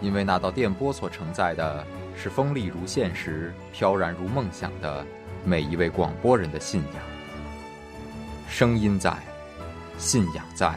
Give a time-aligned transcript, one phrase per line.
[0.00, 1.84] 因为那道电波所承载的
[2.16, 5.04] 是锋利如现实、飘然如梦想的
[5.44, 7.02] 每一位广播人的信仰。
[8.48, 9.12] 声音在，
[9.98, 10.74] 信仰在，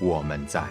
[0.00, 0.62] 我们在。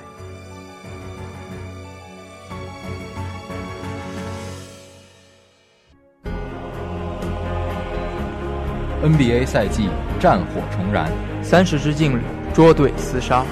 [9.03, 9.89] NBA 赛季
[10.19, 11.11] 战火重燃，
[11.43, 12.21] 三十支劲旅
[12.57, 13.45] 捉对厮杀，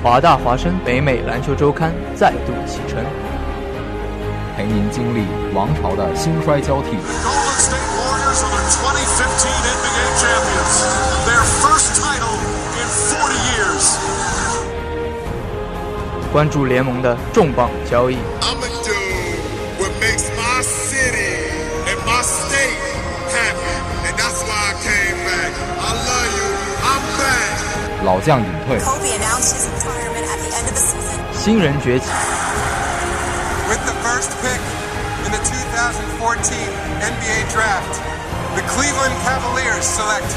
[0.00, 3.04] 华大华生北美篮球周刊再度启程，
[4.56, 6.96] 陪您经历王朝的兴衰交替。
[16.32, 18.18] 关注联盟的重磅交易。
[19.95, 21.35] I'ma do what makes my city
[21.87, 22.77] and my state
[23.31, 23.75] happy.
[24.07, 25.51] And that's why I came back.
[25.79, 26.49] I love you.
[26.83, 28.03] I'm back.
[28.03, 31.19] 老将隐退， Kobe announced his retirement at the end of the season.
[31.33, 32.05] 新人崛起，
[33.69, 34.59] With the first pick
[35.25, 36.57] in the 2014
[36.99, 38.01] NBA Draft,
[38.55, 40.33] the Cleveland Cavaliers select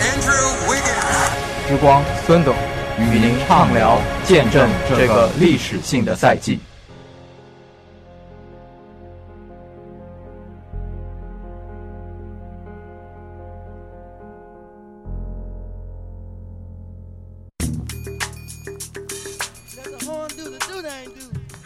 [0.00, 1.68] Andrew Wiggins.
[1.68, 2.54] 之光孙董
[2.98, 6.60] 与您畅聊，见证这个历史性的赛季。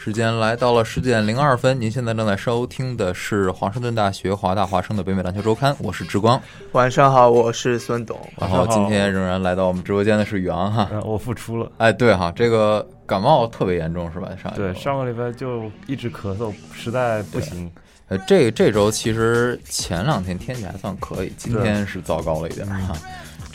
[0.07, 6.41] 时间来到了十点零二分，您现在正在收听的是华盛顿大学华大华生的北美篮球周刊，我是志光。
[6.72, 8.18] 晚上好，我是孙董。
[8.40, 11.69] 然后今天仍然来到我们直播间的是宇昂哈，嗯，我复出了。
[11.75, 14.29] 哎，对哈，这个感冒特别严重是吧？
[14.41, 17.69] 上一对，周上个礼拜就一直咳嗽，实在不行。
[18.07, 22.95] 呃，这这周其实前两天天气还算可以，今天是糟糕了一点哈。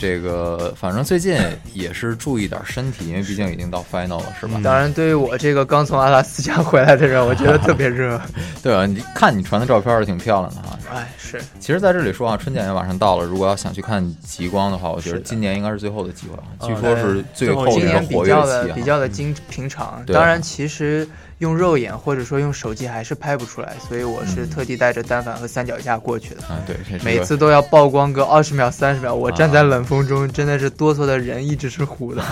[0.02, 1.38] 这个反正最近
[1.74, 4.60] 也是注意点身体，因为毕竟已经到 final 了，是吧？
[4.64, 8.20] 当然，对于我这个刚从阿拉斯加回来的人，我觉得特别热。
[8.60, 10.76] 对啊，你看你传的照片儿挺漂亮的哈。
[10.92, 11.40] 哎，是。
[11.60, 16.42] 其实在这里说啊，春节也马上到了，如果要想去看极光的话，我觉得今年应该是最后的机会了。
[16.58, 21.06] 嗯据说是最后今的一个年比较活跃期啊的比较的经平常，对当然其实
[21.42, 26.42] 用肉眼或者说用手机还是拍不出来，所以我是特地带着单反和三脚架过去的。
[26.42, 32.22] 啊，对，每次都要曝光个二十秒、三十秒，我站在冷风中，真的是哆嗦的人一直是糊的。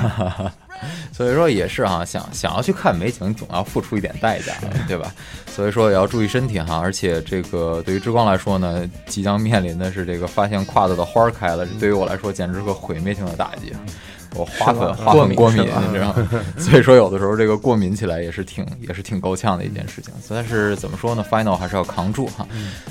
[1.12, 4.52] 所以说也是哈、想想要去看美景，总要付出一点代价，
[4.86, 5.12] 对吧？
[5.52, 6.78] 所以说也要注意身体哈。
[6.78, 13.74] 而且这个对于之光来说呢，即将面临的是这个发现胯子的花儿开了，这对于我来说简直是个毁灭性的打击。
[14.34, 16.28] 我花粉花粉过敏，你知道吗？
[16.58, 20.12] 所以说有的时候这个过敏起来也是挺也是挺够呛的一件事情。
[20.28, 22.46] 但是怎么说呢，final 还是要扛住哈。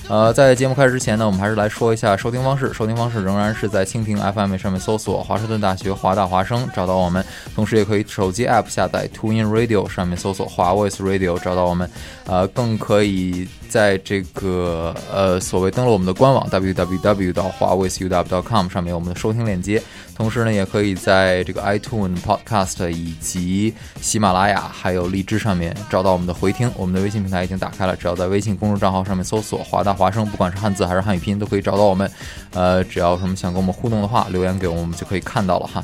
[0.08, 2.74] 呃，在节目开始之前呢，我们还是来说一下收听方式。
[2.74, 7.24] 收听方式仍然是在蜻蜓 FM 上面搜索华盛顿大学华大华生找到我们，
[7.56, 11.90] 同时也可以手机 App 下载 TuneIn Radio 上面搜索华 Voice Radio 找到我们。
[12.26, 19.82] 呃，更可以在这个呃所谓登录我们的官网 www 到华 voiceuw.com 上面有我们的收听链接。
[20.16, 26.72] 同时呢，也可以在这个 iTunes Podcast 以及喜马拉雅还有荔枝上面找到我们的回听。
[26.76, 32.10] 我们的微信平台已经打开了，只要在微信公众账号上面搜索“华大华生”，不管是汉字还是汉语拼音，都可以找到我们。
[32.52, 35.84] 呃，只要有什么想跟我们互动的话，留言给我们，我们就可以看到了哈。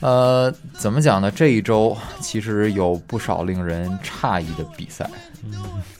[0.00, 1.30] 呃，怎么讲呢？
[1.30, 5.08] 这一周其实有不少令人诧异的比赛，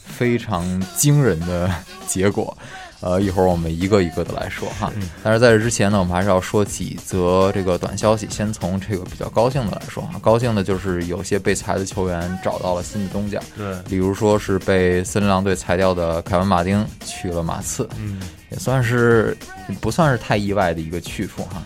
[0.05, 1.70] 非常惊人的
[2.06, 2.56] 结果。
[3.04, 4.90] 呃，一会儿我们一个一个的来说哈。
[5.22, 8.26] 但是在这之前呢，我们还是要说几则这个短消息。
[8.30, 18.18] 先从这个比较高兴的来说哈，高兴的就是有些被裁的球员找到了新的东家，对，比如说是被森林狼队裁掉的凯文马丁去了马刺，嗯，
[18.50, 19.36] 也算是
[19.82, 21.62] 不算是太意外的一个去处哈。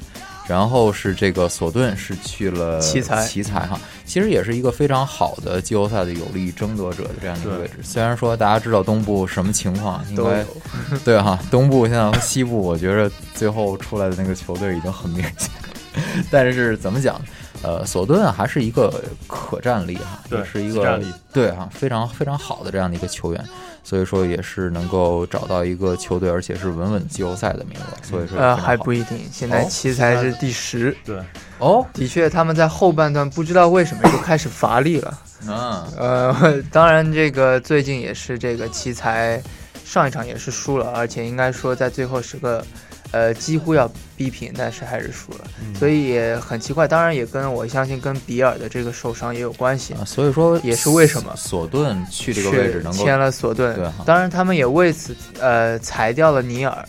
[0.48, 7.74] 然后是这个索顿是去了奇才奇才哈，其实也是一个非常好的季后赛的有力争夺者的这样一个位置。
[7.82, 10.44] 虽然说大家知道东部什么情况，应都该
[11.04, 15.50] 对哈，东部现在和西部，我觉着最后出来的那个球队已经很明显。
[16.30, 17.20] 但是怎么讲？
[17.62, 21.00] 呃，索顿还是一个可战力哈，对也是一个
[21.32, 23.44] 对哈，非常非常好的这样的一个球员，
[23.82, 29.18] 所以说也是能够找到一个球队，而且是稳稳季后赛的名额，所以说呃，还不一定。
[29.32, 31.20] 现在哦奇才是第十，对，
[31.58, 35.18] 哦，的确他们在后半段不知道为什么就开始乏力了。
[35.46, 39.40] 嗯，呃， 当然这个最近也是这个奇才
[39.84, 42.64] 上一场也是输了，而且应该说在最后时刻，
[43.10, 45.44] 呃，几乎要逼平，但是还是输了，
[45.78, 46.86] 所以也很奇怪。
[46.86, 49.94] 当然也跟我相信跟比尔的这个受伤也有关系。
[49.94, 56.88] 啊所以说也是为什么索顿去这个位置是能够签了索顿当然他们也为此呃裁掉了尼尔，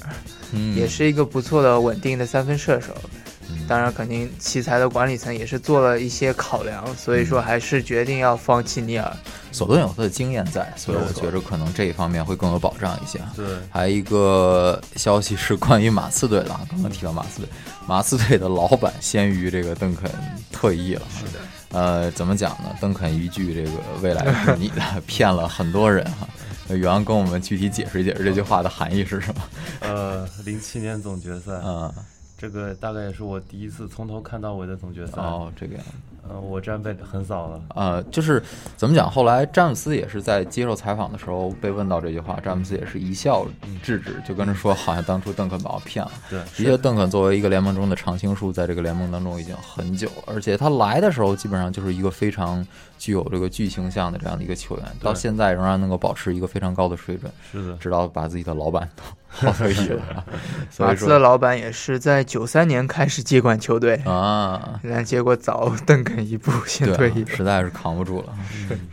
[0.51, 2.94] 嗯也是一个不错的稳定的三分射手。
[3.49, 9.15] 嗯当然，肯定奇才的管理层也是做了一些考量，所以嗯说还是决定要放弃尼尔。
[9.51, 13.19] 索顿有他的经验在，所以我觉得可能这一方面会更有保障一些。
[13.35, 17.49] 对，还有一个消息是关于马刺队的啊，刚刚提到马刺队，
[17.87, 20.09] 马刺队的老板先于这个邓肯
[20.51, 21.01] 退役了。
[21.17, 21.39] 是的，
[21.71, 22.75] 呃，怎么讲呢？
[22.79, 26.27] 邓肯一句这个未来是你的， 骗了很多人哈。
[26.67, 29.41] 呃宇昂跟我们具体解释解释这句话的含义是什么？
[29.79, 31.91] 呃，零七年总决赛，嗯，
[32.39, 35.21] 这个大概也是我第一次从头看到尾的总决赛。
[35.21, 35.91] 哦，这个样子。
[36.27, 37.62] 呃，我这样被横扫了。
[37.75, 38.42] 呃，就是
[38.75, 39.10] 怎么讲？
[39.10, 43.45] 后来詹姆斯也是在接受采访的时候被问到这句话，詹姆斯也是一笑
[43.83, 46.12] 制止，就跟着说，好像当初邓肯把我骗了。
[46.30, 52.66] 对，的确，邓肯作为一个联盟中的常青树，在这个联盟当中已经很久了，而且他来的时候基本上就是一个非常
[52.98, 59.04] 具有这个巨星相的这样的一个球员，到现在仍然能够保持一个非常高的水准，是的，直到把自己的老板都。
[59.54, 59.75] 所以
[60.80, 68.35] 马刺的老板也是在九三年开始接管球队，啊，但结果早邓肯一步先对啊退役，实在是扛不住了，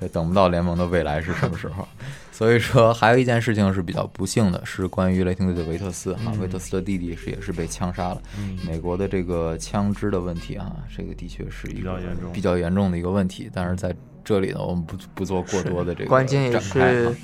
[0.00, 1.86] 这等不到联盟的未来是什么时候。
[2.30, 8.20] 所以说，还有一件事情是比较不幸的，是关于雷霆队的维特斯哈，维特斯的弟弟是也是被枪杀了。
[8.66, 12.32] 美国的这个枪支的问题啊，这个的确是一个比较严重。
[12.34, 13.50] 比较严重的一个问题。
[13.54, 17.16] 但是在这里呢，我们不不做过多的这个关键也是哈，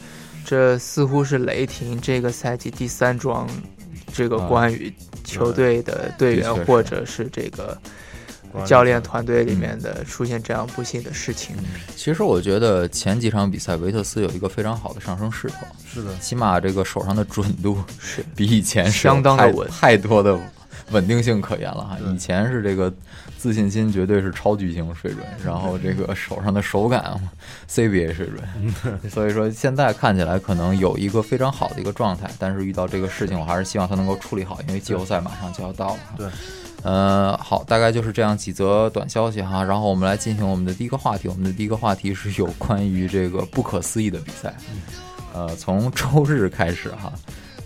[0.46, 3.46] 这似乎是雷霆这个赛季第三桩
[4.14, 4.48] 这个啊。
[4.48, 4.90] 关于
[5.24, 7.76] 球队的队员或者是这个
[8.64, 11.56] 教练团队里面的出现这样不幸的事情。
[11.96, 15.56] 其实我觉得前几场比赛维特斯有一个非常好的上升势头，
[15.86, 20.38] 是的，起码这个手上的准度是比以前是相当的稳太多的
[20.90, 21.96] 稳定性可言了哈。
[22.12, 22.92] 以前是这个
[23.38, 27.18] 自信心绝对是超巨星水准，然后这个手上的手感
[27.68, 36.14] CBA 水准，所以说现在看起来可能有一个非常好的一个状态，但是遇到这个事情，我还是希望他能够处理好，因为季后赛马上就要到了哈。
[36.16, 36.28] 对。
[36.82, 41.28] 呃，好，大概就是这样几则短消息哈，然后我们来进行我们的第一个话题。
[41.28, 44.52] 我们的第一个话题是有关于这个不可思议的比赛，
[45.32, 47.12] 呃，从周日开始哈，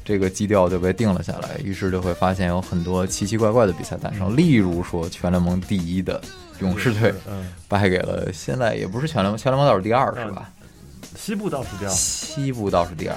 [0.05, 6.21] 这个基调就被定了下来，于是就会发现有很多奇奇怪怪的比赛诞生，例如说全联盟第一的
[6.61, 10.51] 勇士队嗯，败给了现在也不是全联盟，全联盟倒数第二是吧？
[11.17, 13.17] 西部倒数第二，西部倒数第二，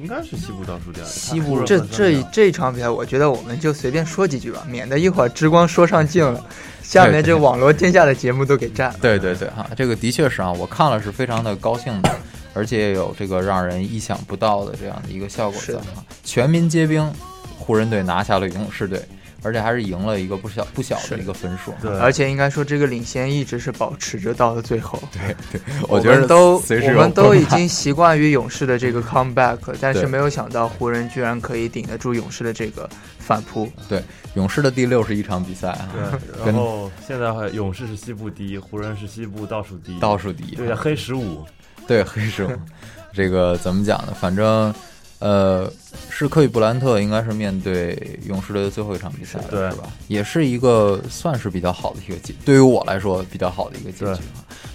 [0.00, 1.06] 应该是西部倒数第二。
[1.06, 6.44] 西部这这这一场比赛，我觉得我们就随便说几句吧，免得一会儿之光说上镜了，
[6.82, 8.98] 下面这网罗天下的节目都给占了。
[9.00, 12.14] 对对对哈，这个的确是啊，我看了是非常的高兴的，
[12.54, 15.82] 而且也有这个让人意想不到的这样的一个效果是的。
[16.22, 17.10] 全民皆兵，
[17.58, 19.02] 湖人队拿下了勇士队，
[19.48, 21.72] 而且还是赢了一个不小不小的一个分数。
[21.80, 25.02] 对，而且应该说，这个领先一直是保持着到了最后。
[25.12, 32.88] 对对，我觉得们都随时有我们都已经习惯于勇士的这个 comeback，但是没有想到湖人居然可以顶得住勇士的这个
[33.18, 33.70] 反扑。
[33.88, 34.02] 对
[34.34, 41.44] 勇士的第六十一场比赛啊，对， 然后现在还勇士是西部第一，湖人是西部倒数第一，倒数第一，对黑十五，
[41.86, 42.50] 对黑十五，
[43.14, 44.12] 这个怎么讲呢？
[44.20, 44.74] 反正。
[45.20, 45.70] 呃，
[46.08, 49.90] 是科比布兰特应该是面对勇士队的最后一场比赛了，对是吧？
[50.06, 54.22] 也是一个算是比较好的一个结，对于我来说比较好的一个结局。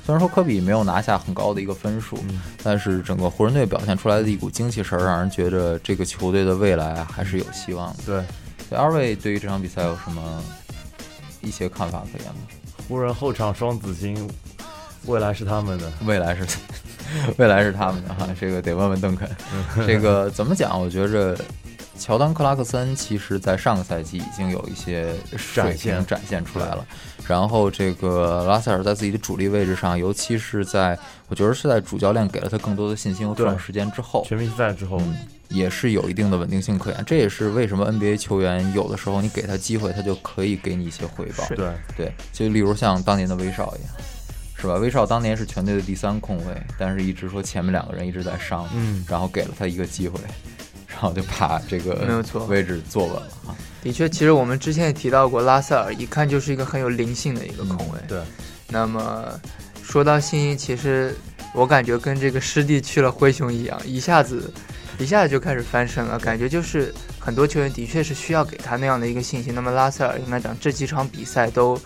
[0.05, 8.03] 虽然说科比没有拿下很高的一个分数，嗯但是整个湖人队表现出来的一股精气神儿，让人觉得这个球队的未来啊还是有希望的。
[8.05, 8.23] 对，
[8.69, 10.43] 对二位对于这场比赛有什么
[11.41, 12.41] 一些看法可言吗？
[12.89, 14.29] 湖人后场双子星，
[15.05, 15.89] 未来是他们的。
[16.05, 16.45] 未来是，
[17.37, 19.29] 未来是他们的哈，这个得问问邓肯。
[19.87, 20.79] 这个怎么讲？
[20.79, 21.37] 我觉着
[21.97, 26.85] 乔丹克拉克森其实在上个赛季已经有一些水展现平展现出来了。
[27.25, 30.97] 然后这个拉塞尔在自己的主力位置上，尤其是在
[31.29, 35.15] 我觉得是在主教练给了他更多的信心和出场时间之后，全明星赛之后，嗯，
[35.47, 37.03] 也是有一定的稳定性可言。
[37.05, 41.45] 这也是为什么 NBA 球员有的时候你给他机会，他就可以给你一些回报。
[41.55, 43.93] 对对，就例如像当年的威少一样，
[44.63, 44.75] 是吧？
[44.75, 50.17] 威少当年是全队的第三控卫，但是一直说前面两个人一直在伤，嗯然后给了他一个机会，
[50.87, 53.51] 然后就把这个没有错位置坐稳了啊。
[53.81, 57.99] 的确，其实我们之前也提到过，拉塞尔一看就是一个很有灵性的一个控卫。
[58.07, 58.21] 对，
[58.69, 59.37] 那么
[59.83, 61.13] 说到信心，其实
[61.53, 64.49] 我感觉跟这个师弟去了灰熊一样，一下子
[64.97, 69.53] 一下子就开始翻身了，感觉就是很多球员的确是需要给他那样的一个信心。
[69.53, 71.77] 那么拉塞尔应该讲这几场比赛都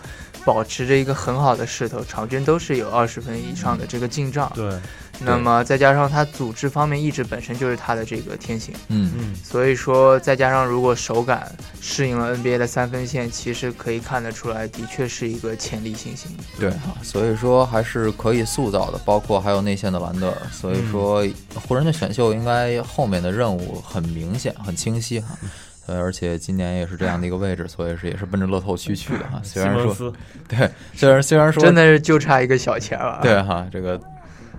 [0.48, 4.50] 保持着一个很好的势头，场均都是有二十分以上的这个进账。
[4.54, 4.72] 对，
[5.20, 16.34] 那么再加上他组织方面一直本身就是他的这个天性，嗯嗯，所以说再加上如果手感适应了 NBA 的三分线，其实可以看得出来，的确是一个潜力新星。
[16.58, 20.36] 对啊，所以说还是可以塑造的，包括还有内线的兰德尔。
[20.50, 25.36] 所以说，湖人的选秀应该后面的任务很明显、很清晰哈。
[25.88, 29.40] 呃，而且今年也是这样的一个位置，所以是也是奔着乐透区去的哈。
[29.42, 30.12] 虽然说
[30.46, 33.20] 对，虽然虽然说真的是就差一个小钱了。
[33.22, 33.98] 对哈，这个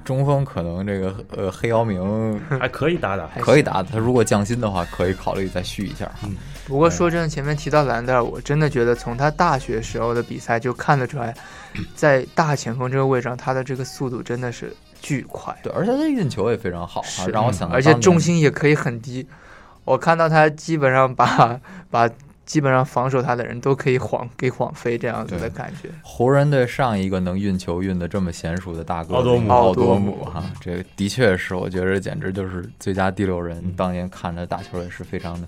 [0.04, 6.28] 中锋可能这个呃黑姚明还可以打打，可以打，他如果降薪的话，可以考虑再续一下哈。
[6.66, 11.32] 不过说真的，前面提到兰德尔，我真的觉得从他大学时候的比赛就看得出来，
[11.96, 15.56] 在大前锋这个位置上，他的这个速度真的是巨快。
[15.62, 19.28] 对，而且他的运球也非常好让我想到而且重心也可以很低。
[19.90, 22.08] 我看到他基本上把把
[22.46, 25.90] 基本上防守他的人都可以晃给晃飞这样子的感觉。
[26.04, 33.60] 湖人队上一个能运球运的这么娴熟的大哥奥多姆奥奥多姆哈，这个的确是，我觉得简直就是最佳第六人。
[33.76, 35.48] 当年看着打球也是非常的，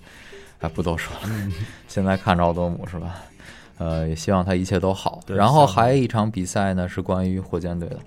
[0.62, 1.30] 哎，不多说了。
[1.88, 3.18] 现在看着奥多姆是吧？
[3.78, 5.20] 呃，也希望他一切都好。
[5.26, 8.00] 对然后还有一场比赛呢，是关于火箭队的。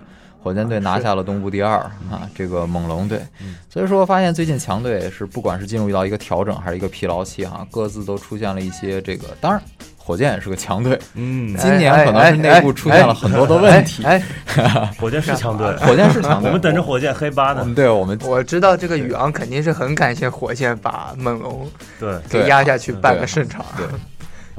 [0.45, 1.77] 火箭队拿下了东部第二
[2.11, 3.19] 啊，这个猛龙队。
[3.67, 9.29] 所以说，发现最近强队是不管是进入到一个调整还是一个疲劳期哈，各自都出现了一些这个。
[9.41, 9.59] 当然，
[9.97, 14.03] 火箭也是个强队，嗯，今年可能是内部出现了很多的问题。
[14.03, 14.21] 哎，
[14.57, 17.63] 哎 火箭是强队，火箭是强队， 我们等着火箭黑八呢。
[17.65, 21.67] 嗯对我们我知道这个宇昂肯定是很感谢火箭把猛龙
[21.99, 23.65] 对，给压下去半个胜场。
[23.75, 23.87] 对，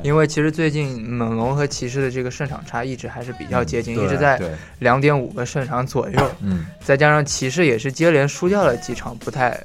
[0.03, 4.51] 因为其实最近猛龙和骑士的这个胜场差一直还是比较接近，嗯一直在对，
[4.81, 6.31] 两点五个胜场左右。
[6.41, 9.59] 嗯， 再加上骑士也是接连输掉了几场不太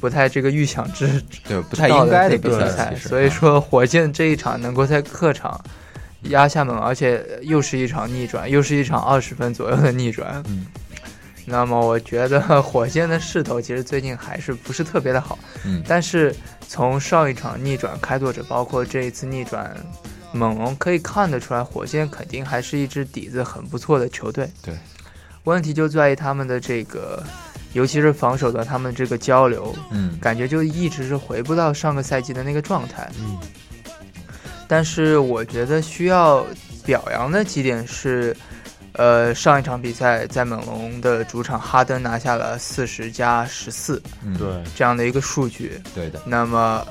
[0.00, 5.58] 不太这个预想之对，不太应该的比比赛，赛，所以说火箭这一场能够在客场
[6.24, 10.42] 压下猛龙，而且又是一场逆转，又是一场二十分左右的逆转。
[10.46, 10.66] 嗯，
[11.46, 16.34] 那么我觉得火箭的势头其实最近还是不是特别的好，嗯，但是
[16.72, 19.76] 从上一场逆转开拓者，包括这一次逆转
[20.30, 24.48] 猛龙，可以看得出来，火箭肯定还是一支底子很不错的球队。
[24.62, 24.72] 对，
[25.42, 27.20] 问题就在于他们的这个，
[27.72, 33.10] 尤其是防守端，他们这个交流，嗯，感觉就一直是回不到上个赛季的那个状态。
[33.18, 33.36] 嗯，
[34.68, 36.46] 但是我觉得需要
[36.84, 38.36] 表扬的几点是，
[39.00, 45.80] 呃，上一场比赛在猛龙的主场，哈登拿下了四十加十四嗯，对，这样的一个数据。
[45.94, 46.86] 对的，那么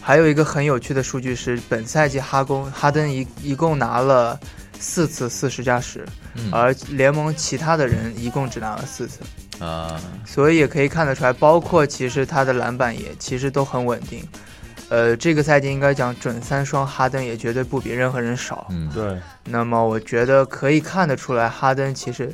[0.00, 4.40] 还有一个很有趣的数据是，本赛季哈工哈登一一共拿了
[4.80, 6.02] 四次四十加十，
[6.34, 6.50] 嗯。
[6.50, 9.20] 而联盟其他的人一共只拿了四次，
[9.62, 14.26] 啊，所以也可以看得出来，包括其实他的篮板也其实都很稳定。
[14.92, 18.66] 呃，这个赛季应该讲准三双，哈登也绝对不比任何人少。
[18.68, 22.30] 嗯，对，那么我觉得可以看得出来，哈登其实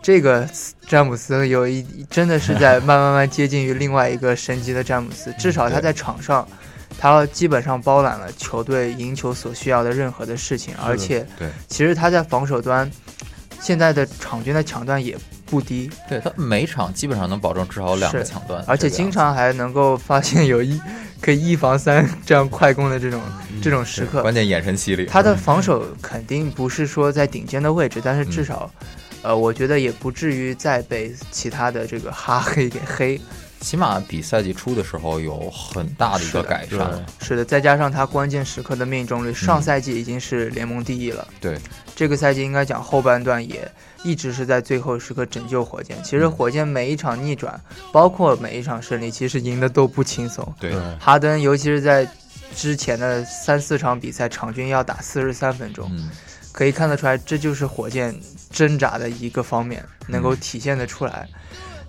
[0.00, 0.48] 这个
[0.86, 6.46] 詹姆斯有一真的是在慢慢慢接近于另外一个神级的詹姆斯，至少他在场上，
[6.96, 12.88] 他基本上包揽了球队赢球所需要的任何的事情，而且对，其实他在防守端
[13.60, 20.80] 现在的场均的抢断也不低，对他每场基本上能保证至少两个抢断，而且经常还能够发现有一
[21.26, 23.20] 可以一防三这样快攻的这种
[23.60, 24.22] 这种时刻。
[24.22, 28.70] 关键眼神犀利，他的防守肯定不是说在顶尖的位置，但是至少，
[29.22, 33.20] 呃，我觉得也不至于再被其他的这个哈黑给黑。
[33.58, 41.26] 起码比赛季初的时候有很大的一个改善了，是的，再加上他关键时刻的命中率，上赛季已经是联盟第一了。
[41.40, 41.58] 对，
[41.96, 43.68] 这个赛季应该讲后半段也
[44.04, 45.96] 一直是在最后时刻拯救火箭。
[46.04, 47.58] 其实火箭每一场逆转，
[47.90, 50.54] 包括每一场胜利，其实赢的都不轻松。
[50.60, 52.06] 对，哈登尤其是在
[52.54, 56.10] 之前的三四场比赛，场均要打四十三分钟，嗯，
[56.52, 58.14] 可以看得出来，这就是火箭
[58.50, 61.26] 挣扎的一个方面，能够体现得出来。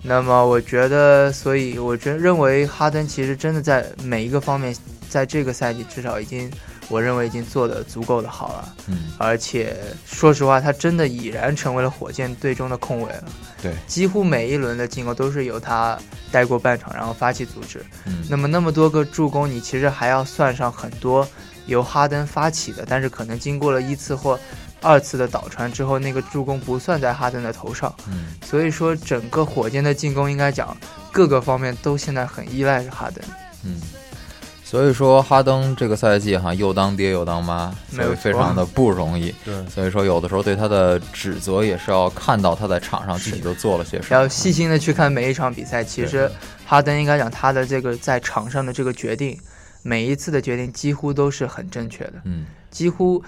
[0.04, 4.74] 那么，我觉得，所以我觉认为哈登其实真的在每一个方面，
[5.10, 6.50] 在这个赛季至少已经
[6.90, 8.76] 我认为已经做得足够的好了。
[8.88, 9.76] 嗯，而且
[10.06, 13.24] 说实话，他真的已然成为了火箭队中的控卫了。
[13.62, 15.98] 对，几乎每一轮的进攻都是由他
[16.32, 17.84] 带过半场，然后发起组织。
[18.06, 21.28] 嗯，那么那么多个助攻，你其实还要算上很多
[21.66, 24.40] 由哈登发起的，但是可能经过了一次或
[24.82, 27.94] 二次的倒传之后，那个助攻不算在哈登的头上。
[28.08, 30.78] 嗯，所以说整个火箭的进攻应该讲
[31.12, 33.24] 各个方面都现在很依赖着哈登。
[33.64, 33.82] 嗯。
[34.70, 39.34] 所以说，哈登这个赛季哈又当爹又当妈，所以非常的不容易。
[39.46, 45.82] 对，所以说有的时候对他的指责也是要看到他在场上具体都做了些什么，要细心的去看每一场比赛。
[45.82, 46.30] 其实
[46.66, 49.40] 哈登应该讲他的这个在场上的这个决定，
[49.84, 52.16] 每一次的决定几乎都是很正确的。
[52.26, 53.24] 嗯，几乎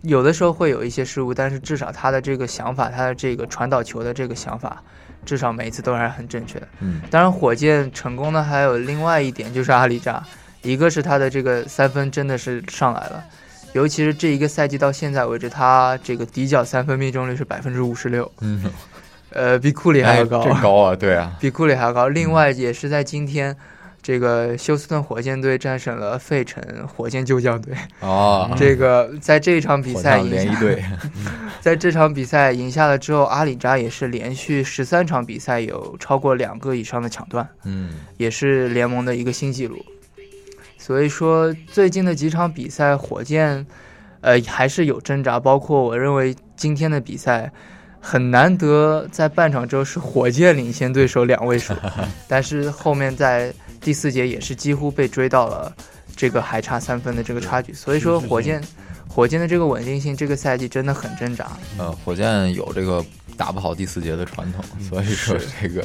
[0.00, 4.82] 有的时候会有一些失误，但是至少他的这个想法，他的这个传导球的这个想法，
[5.26, 6.68] 至少每一次都还是很正确的。
[6.80, 10.24] 嗯，当然火箭成功的还有另外一点就是阿里扎。
[10.62, 13.24] 一个是他的这个三分真的是上来了，
[13.72, 18.64] 尤其是这一个赛季到现在为止，他这个底角三分命中率是百分之五十六，嗯，
[19.30, 22.08] 呃，比库里还要高，这高啊， 对啊，比库里还要高。
[22.08, 23.56] 另外也是在今天，
[24.02, 30.82] 这个休斯顿火箭队战胜了费城火箭旧将队，哦，这个在这一场比赛赢联谊队，
[31.60, 39.84] 在这场比赛赢下了之后，阿里扎也是连续十三场比赛有超过两个以上的抢断，嗯，也是联盟的一个新纪录。
[40.88, 43.66] 所以说，最近的几场比赛，火箭，
[44.22, 45.38] 呃，还是有挣扎。
[45.38, 47.52] 包括我认为今天的比赛，
[48.00, 51.74] 很难得在半场之后是火箭领先对手两位数，
[52.26, 53.52] 但是后面在
[53.82, 55.70] 第四节也是几乎被追到了
[56.16, 57.70] 这个还差三分的这个差距。
[57.74, 58.58] 所以说，火箭，
[59.06, 61.48] 火箭的这个稳定性，这个赛季真的很挣扎。
[61.76, 63.04] 呃，火箭有这个
[63.36, 65.84] 打不好第四节的传统，所以说这个。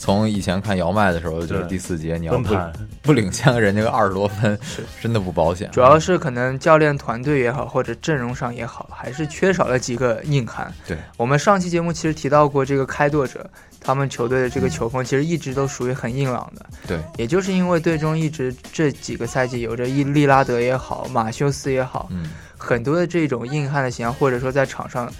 [0.00, 2.56] 从以前看姚麦的时候，就是第四节你要不
[3.02, 5.70] 不领先人家个二十多分，是真的不保险。
[5.70, 10.72] 主要是可能教练团队也好，或者阵容上也好，还是缺少了几个硬汉。
[10.86, 16.64] 对我们上期节目其实提到过，这个开拓者他们球队的这个球风其实一直都属于很硬朗的。
[16.88, 25.12] 对，也就是因为队中一直这几个赛季有着伊利拉德也好，马修斯也好，嗯，很多的这种硬汉的形象，或者说在场上。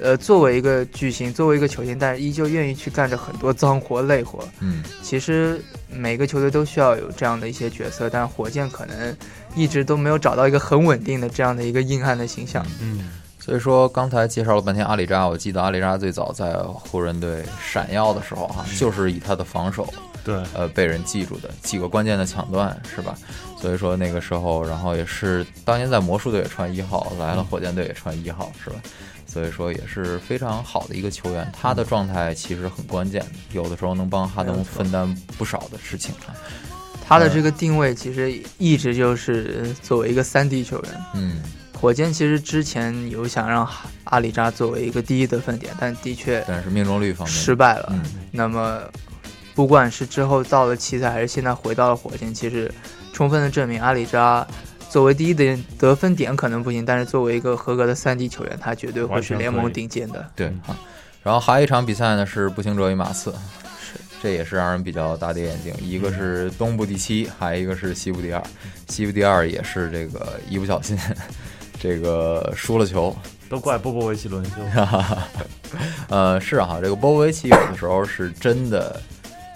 [0.00, 4.46] 呃，作为一个巨星，作为一个球星，但是依旧愿意去干着很多脏活累活。
[4.60, 9.16] 嗯，其实每个球队都需要有这样的一些角色，但火箭可能
[9.54, 12.64] 一直都没有找到一个很稳定的这样的一个硬汉的形象。
[12.80, 19.86] 嗯，所以说刚才介绍了半天阿里扎，我记得阿里扎最早在湖人队闪耀的时候哈，就是以他的防守，
[20.24, 23.14] 对，呃，被人记住的几个关键的抢断是吧？
[23.60, 28.76] 所以说那个时候，然后也是当年在魔术队也穿一号，来了火箭队也穿一号是吧？
[29.32, 36.34] 所以说也是非常好的一个球员，他的状态其实很关键，有的时候能帮哈登分担不少的事情啊。
[37.06, 40.92] 他的这个定位其实一直就是作为一个三 D 球员。
[41.14, 41.40] 嗯，
[41.80, 43.68] 火箭其实之前有想让
[44.04, 47.88] 阿里扎作为一个第一得分点，但的确但是命中率方面失败了。
[47.92, 48.82] 嗯，那么
[49.54, 52.72] 不管是之后到了奇才，还是现在回到了火箭，其实
[53.12, 54.44] 充分的证明阿里扎。
[54.90, 60.28] 作为第一的得分点可能不行，但是作为一个合格的三 D 球员，他绝对会是联盟顶尖的。
[60.34, 60.76] 对啊，
[61.22, 65.72] 然后还有一场比赛呢是步行者与马刺，是这也是让人比较大跌眼镜。
[65.80, 68.42] 一个是东部第七，还有一个是西部第二。
[68.88, 70.98] 西部第二也是这个一不小心，
[71.78, 73.16] 这个输了球，
[73.48, 74.52] 都怪波波维奇轮休。
[76.08, 79.00] 呃，是哈，这个波波维奇有的时候是真的。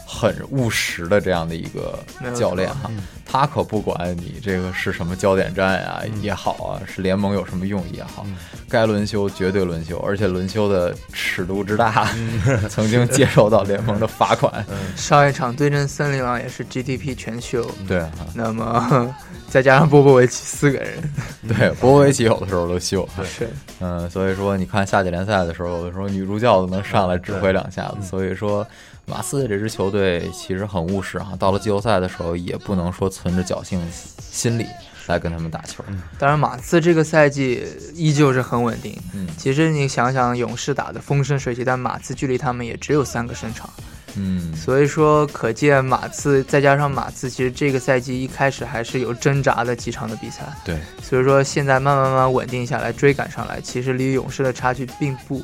[0.06, 1.98] 很务实的这样的一个
[2.36, 2.88] 教练哈，
[3.24, 8.24] 他可不管你这个是什么焦点战呀也好啊，是联盟有什么用也好，
[8.68, 12.08] 该轮休绝对轮休，而且轮休的尺度之大，
[12.68, 14.64] 曾经接受到联盟的罚款。
[14.94, 19.14] 上一场对阵森林狼也是 GDP 全休，对，那么
[19.48, 21.12] 再加上波波维奇四个人，
[21.48, 23.48] 对，波波维奇有的时候都休，是，
[23.80, 28.66] 嗯，所以说你看夏季联赛的时候，有的时候女助教都能上来指挥两下子，所以说。
[29.06, 33.80] 马刺这支球队其实很务实哈，到了季后赛的时候也不能说存着侥幸
[34.18, 34.66] 心理
[35.06, 35.84] 来跟他们打球。
[36.18, 38.98] 当然，马刺这个赛季依旧是很稳定。
[39.12, 43.70] 嗯，其实你想想，勇士打的风生水起，但马刺距离他们也只有三个胜场。
[44.16, 50.42] 嗯，所以说可见马刺再加上马刺，其实这个赛季一开始还是有挣扎的几场的比赛。
[50.64, 55.42] 对，所以说现在慢慢慢慢稳定下来，追赶上来，其实离勇士的差距并不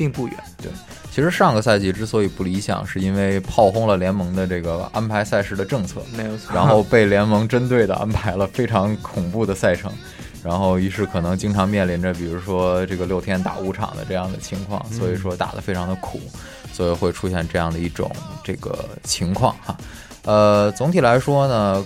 [0.00, 0.36] 并不远。
[0.56, 0.72] 对。
[1.10, 6.54] 其实上个赛季之所以不理想，是因为炮轰了联盟的这个安排赛事的政策，没有错。
[6.54, 9.92] 然后被联盟针对的安排了非常恐怖的赛程，
[10.42, 16.18] 然后于是可能经常面临着比如说这个六天打五场的这样的情况，所以说打得非常的苦，
[16.72, 18.10] 所以会出现这样的一种
[18.42, 19.76] 这个情况哈。
[20.24, 21.84] 呃，总体来说呢，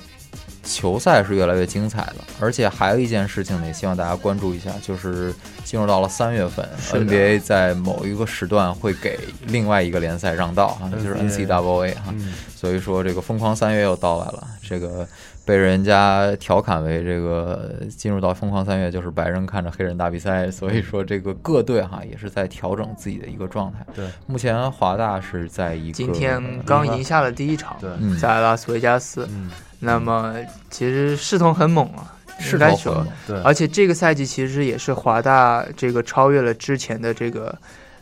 [0.65, 12.33] 球赛是越来越精彩的，而且还有一件事情呢，也希望大家关注一下，就是进入到了三月份，NBA 在某一个时段会给另外一个联赛让道啊，就是 NCAA NCAA 哈、嗯。
[12.57, 15.07] 所以说这个疯狂三月又到来了，这个
[15.47, 23.85] 被人家调侃为这个进入到疯狂三月就是白人看着黑人打比赛，所以说这个各队哈也是在调整自己的一个状态。
[23.95, 29.27] 对，目前华大是在一个今天刚赢下了第一场，对嗯在拉斯维加斯。
[29.31, 30.35] 嗯，那么
[30.71, 37.55] 其实势头很猛啊，势应该说头很猛，对，而且这个赛季其实也是华大这个超越了之前的这个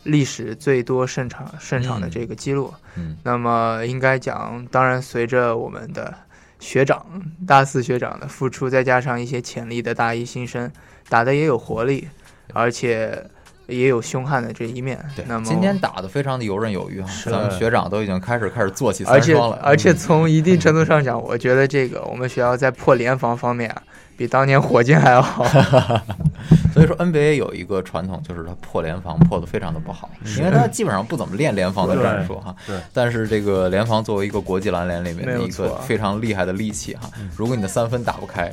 [0.04, 2.72] 历史最多胜场胜场的这个记录。
[2.94, 6.14] 嗯那么应该讲，当然随着我们的
[6.62, 7.04] 学长
[7.44, 10.70] 大四学长的付出，再加上一些潜力的大一新生，
[11.08, 12.06] 打的也有活力，
[12.52, 13.26] 而且
[13.66, 14.96] 也有凶悍的这一面。
[15.16, 23.82] 对那，么今天打的非常的游刃有余哈，是咱们学长都已经开始开始做起三双了，而且嗯从一定程度上讲，我觉得这个我们学校在破联防方面啊，
[24.16, 25.44] 比当年火箭还要好。
[26.72, 32.54] 所以说 NBA 有一个传统，就是他破联防破的非常的不好，因为他基本上不怎么练联防的战术哈。
[32.66, 38.52] 对，但是这个联防作为一个国际篮联里面的一个非常厉害的利器哈，如果你的三分打不开。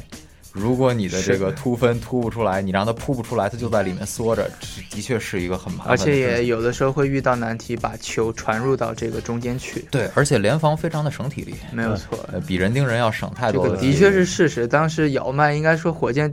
[0.51, 6.13] 如果你的这个突分突不出来，你让他扑不出来，他就在里面缩着，这的确是一个很麻烦而的事情。
[6.13, 9.85] 且也有的时候会遇到难题，把球传入到这个中间去。
[9.91, 13.69] 对，而且联防非常的省体力，没有错，呃，比人盯人要省太多了。
[13.69, 14.67] 这个的确是事实。
[14.67, 16.29] 当时姚麦应该说火箭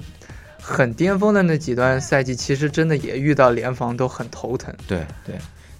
[0.69, 4.75] 很巅峰的那几段赛季，其实真的也遇到联防都很头疼。
[4.89, 5.39] 对对，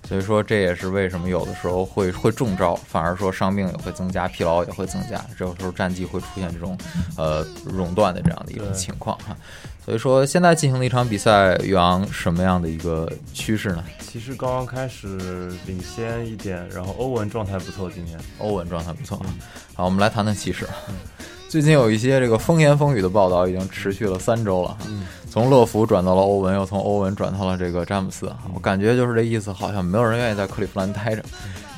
[0.09, 6.79] 所以说这也是为什么有的时候会会中招，反而说伤病也会增加，疲劳也会增加，这个时候战绩会出现这种
[7.17, 9.37] 呃熔断的这样的一种情况哈。
[9.85, 13.83] 所以说现在进行的一场比赛，岳昂什么样的一个趋势呢？
[14.01, 19.27] 骑士刚刚开始领先一点，然后欧文状态不错，今天欧文状态不错啊。
[19.75, 20.65] 好，我们来谈谈骑士。
[21.49, 24.79] 最近有一些这个风言风语的报道，已经持续了三周了哈。
[25.31, 28.39] 从乐福转到了欧文，又从欧文转到了这个詹姆斯啊。
[28.55, 31.23] 我感觉就是这意思，好像没有人愿意在克利夫兰待着，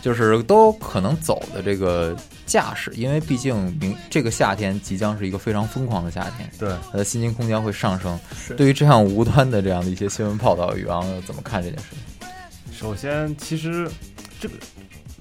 [0.01, 8.19] 就是都可能走的这个架势，因为毕竟明这个夏天即将是一个非常疯狂的夏天，对，他的薪金空间会上升。
[8.57, 12.29] 对于这样无端的这样的一些新闻报道，宇昂怎么看这件事情？
[12.73, 13.91] 首先，其实
[14.41, 14.55] 这个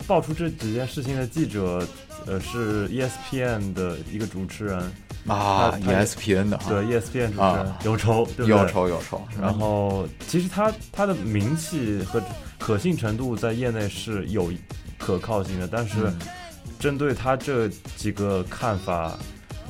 [0.06, 1.86] 爆出这几件事情的记者，
[2.28, 4.80] 呃，是 ESPN 的一个主持人，
[5.28, 8.28] 啊，ESPN 的哈，对 ESPN 主持人、啊有仇？
[8.38, 8.66] 有。
[8.68, 9.22] 仇有仇。
[9.42, 12.22] 然后，其实他他的名气和
[12.60, 14.52] 可信程度在业内是有
[14.98, 16.20] 可靠性的，但是嗯
[16.80, 19.18] 针对他这几个看法，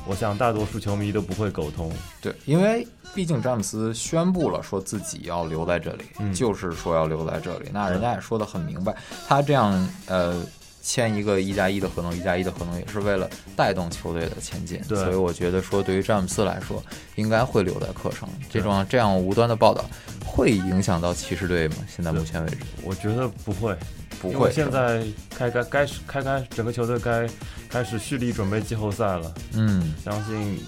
[0.06, 1.90] 我想大多数球迷都不会苟同。
[2.20, 7.70] 对，因为毕竟詹姆斯宣布了说自己要留在这里，嗯就是说要留在这里。
[7.72, 8.94] 那人家也说的很明白，
[9.26, 10.42] 他这样呃
[10.82, 14.80] 签一个一加一的合同，一加一的合同也是为了带动球队的前进。
[14.88, 16.82] 对所以我觉得说对于詹姆斯来说，
[17.16, 18.28] 应该会留在客城。
[18.50, 19.84] 这种这样无端的报道
[20.24, 21.76] 会影响到骑士队吗？
[21.88, 23.76] 现在目前为止我觉得不会，
[24.20, 24.50] 不会。
[24.52, 27.28] 现在开开该开开整个球队该
[27.68, 29.34] 开始蓄力准备季后赛了。
[29.52, 30.58] 嗯相信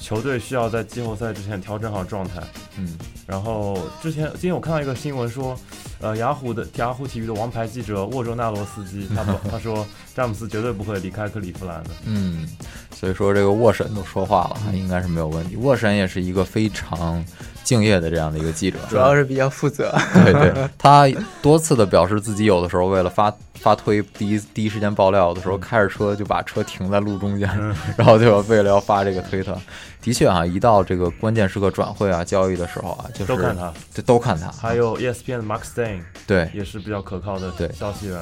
[0.00, 2.42] 球队需要在季后赛之前调整好状态。
[2.76, 2.98] 嗯
[3.32, 5.58] 然后之前今天我看到一个新闻说，
[6.02, 11.90] 呃，雅虎的雅虎体育的王牌记者沃州纳罗斯基，他他说詹姆斯绝对不会离开克利夫兰的。
[12.04, 12.46] 嗯，
[12.94, 15.56] 所以说这个沃神都说话了，应该是没有问题。
[15.56, 17.24] 沃神也是一个非常
[17.64, 19.90] 敬业的这样的一个记者，主要是比较负责。
[20.12, 21.08] 对对，他
[21.40, 27.48] 多次的表示自己有的时候为了发发推第一第一时间爆料，有的时候开着车就把车停在路中间，
[27.96, 29.58] 然后就为了要发这个推特。
[30.02, 34.50] 的确啊，一到这个关键时刻转会啊、交易的时候啊，就是都看他，就，都看他。
[34.50, 38.18] 还有 E ESPN 的 Mark Stein 对也是比较可靠的对消息源。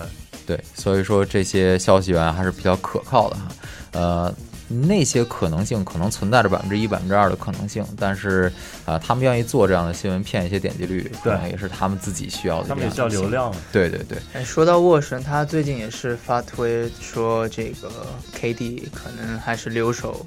[0.47, 3.49] 对，所以说这些消息源还是比较可靠的哈。
[3.93, 4.35] 呃，
[4.69, 8.53] 那些可能性可能存在着百分之一、百分之二的可能性，但是
[8.85, 12.69] 啊、呃他们愿意做这样的新闻骗一些点击率，可能也是他们自己需要的。
[12.69, 13.29] 他们也需要流。
[13.29, 13.53] 量。
[13.73, 17.91] 对对对，哎，说到沃神，他最近也是发推说这个
[18.37, 20.27] KD 可能还是留守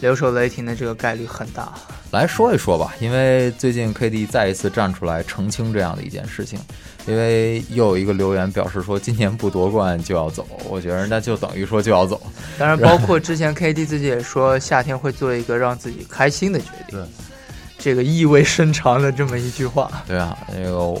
[0.00, 1.72] 留守雷霆的这个概率很大。
[2.12, 6.58] 来说一说吧，因为最近 KD 再一次站出来澄清这样的一件事情，
[7.06, 12.20] 因为又有一个留言表示说今年不夺冠就要走，我觉得人家就等于说就要走。
[12.58, 16.98] 当然，包括之前 KD 自己也说夏天会做一个让自己开心的决定。
[16.98, 17.06] 对，
[17.76, 19.90] 这个意味深长的这么一句话。
[20.06, 20.94] 对啊，那个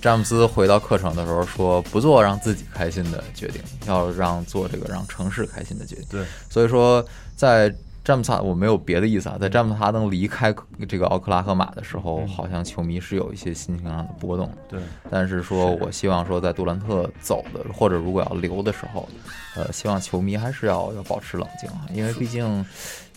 [0.00, 6.04] 詹姆斯回到客场的时候说，不做让自己开心的决定，要让做这个让城市开心的决定。
[6.10, 7.72] 对，所以说在
[8.04, 10.54] 詹姆斯哈我没有别的意思啊，在詹姆斯哈登离开
[10.88, 14.50] 这个奥克拉荷马的时候，好像球迷是有一些心情上的波动。
[14.68, 19.08] 对，但是说我希望说在杜兰特走的或者如果要留的时候，
[19.54, 22.64] 呃，希望球迷还是要要保持冷静啊，因为毕竟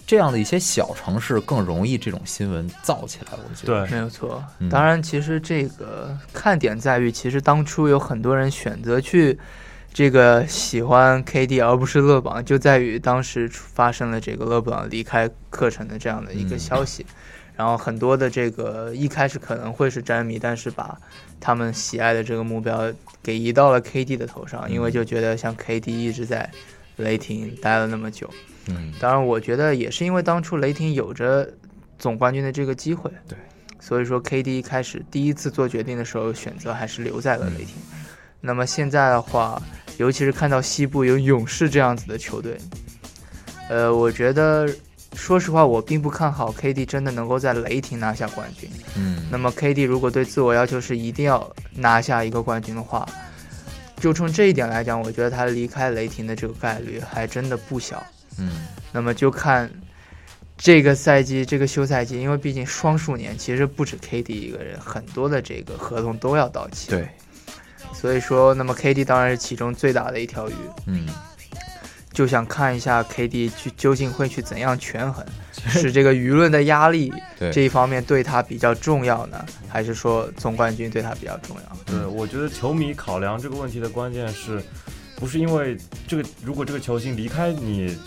[0.06, 3.32] 这样的一些小城市更容易这种新闻造起来。
[3.34, 4.70] 我觉得对没有错嗯。
[4.70, 9.40] 当然，其实这个看点在于，其实当初有很多人选择去
[9.96, 17.06] 这个喜欢 KD 而不是勒布朗，就在于当时发生了这个勒布朗离开课程的这样的一个嗯消息。
[17.56, 21.00] 然后很多的这个一开始可能会是詹迷，但是把
[21.40, 22.92] 他们喜爱的这个目标
[23.24, 26.52] 给移到了 KD 的头上，因为就觉得像 KD 一直在
[26.98, 28.30] 雷霆待了那么久。
[28.68, 31.50] 嗯，当然，我觉得也是因为当初雷霆有着
[31.98, 33.38] 总冠军的这个机会，对，
[33.80, 37.76] 所以说 KD 一开始第一次做决定的时候，选择还是留在了雷霆。
[37.94, 38.02] 嗯
[38.42, 39.60] 那么现在的话，
[39.98, 42.58] 尤其是看到西部有勇士这样子的球队，
[43.70, 44.68] 呃，我觉得
[45.16, 48.70] 说实话，我并不看好 KD 真的能够在雷霆拿下冠军。
[48.98, 53.08] 嗯，那么 KD 如果对自我要求是一定要拿下一个冠军的话，
[53.98, 58.04] 就冲这一点来讲，我觉得他离开雷霆的这个概率还真的不小。
[58.38, 59.70] 嗯那么就看
[60.58, 67.08] 这个赛季这个休赛季，因为毕竟双数年，其实不止 KD 一个人，很多的这个合同都要到期。，对，
[68.00, 70.54] 所以说，那么 KD 当然是其中最大的一条鱼，
[70.86, 71.08] 嗯，
[72.14, 75.26] 就想看一下 KD 去究竟会去怎样权衡，
[75.70, 77.52] 是这个舆论的压力对。
[77.52, 81.78] 这一方面对他比较重要呢，还是说总冠军对他比较重要？
[81.86, 84.62] 对，我觉得球迷考量这个问题的关键是，
[85.16, 85.78] 不是因为
[86.08, 87.98] 这个，如果这个球星离开你，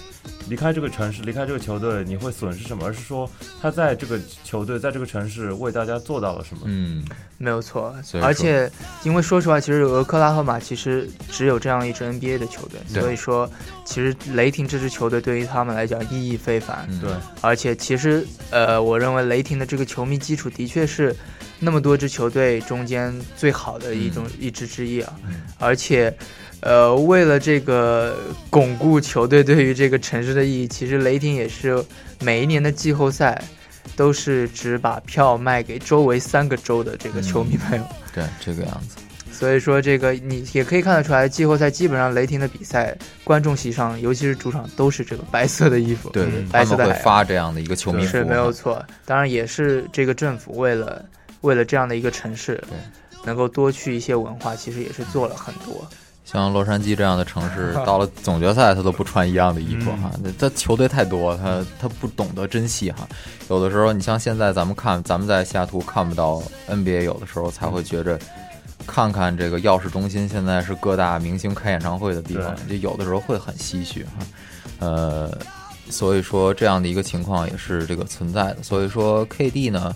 [0.49, 6.63] 离开这个城市，离开这个球队，你会损失什么，而是说他在这个球队，在这个城市为大家做到了什么。
[6.65, 7.05] 嗯，
[7.39, 8.71] 没有错而且
[9.05, 13.51] 因为说实话，其实俄克拉荷马其实只有这样一支 NBA 的球队，所以说
[13.85, 16.87] 其实雷霆这支球队对于他们来讲意义非凡。
[16.91, 17.01] 嗯。
[17.01, 17.11] 对，
[17.41, 21.15] 而且其实呃，我认为雷霆的这个球迷基础的确是
[21.61, 25.13] 那么多支球队中间最好的一种、一支之一啊。
[25.27, 25.43] 嗯。
[25.59, 26.17] 而且
[26.61, 28.17] 呃，为了这个
[28.51, 31.85] 巩固球队对于这个城市的意义，其实雷霆也是
[32.21, 33.43] 每一年的季后赛。
[33.97, 38.97] 都是只把票卖给周围三个州的这个球迷朋友，对，这个样子，
[39.33, 48.85] 所以说这个你也可以看得出来，季后赛基本上雷霆的比赛，观众席上，尤其是主场都是这个白色的衣服，对对，白色的发这样的一个球迷服是没有错。
[49.05, 51.05] 当然也是这个政府为了
[51.41, 52.63] 为了这样的一个城市，
[53.25, 55.89] 能够多去一些文化，其实也是做了很多。
[56.31, 63.09] 像洛杉矶这样的城市， 到了总决赛他都不穿一样的衣服哈，那他球队太多，他他不懂得珍惜哈。
[63.49, 68.19] 有的时候，你像现在咱们看，咱们在西雅图看不到 NBA，有的时候才会觉着，
[68.87, 74.27] 看看这个钥匙中心现在是各大明星开演唱会的地方，就有的时候会很唏嘘哈。
[74.81, 75.39] 呃，
[75.89, 78.63] 所以说这样的一个情况也是这个存在的。
[78.63, 79.95] 所以说 KD 呢，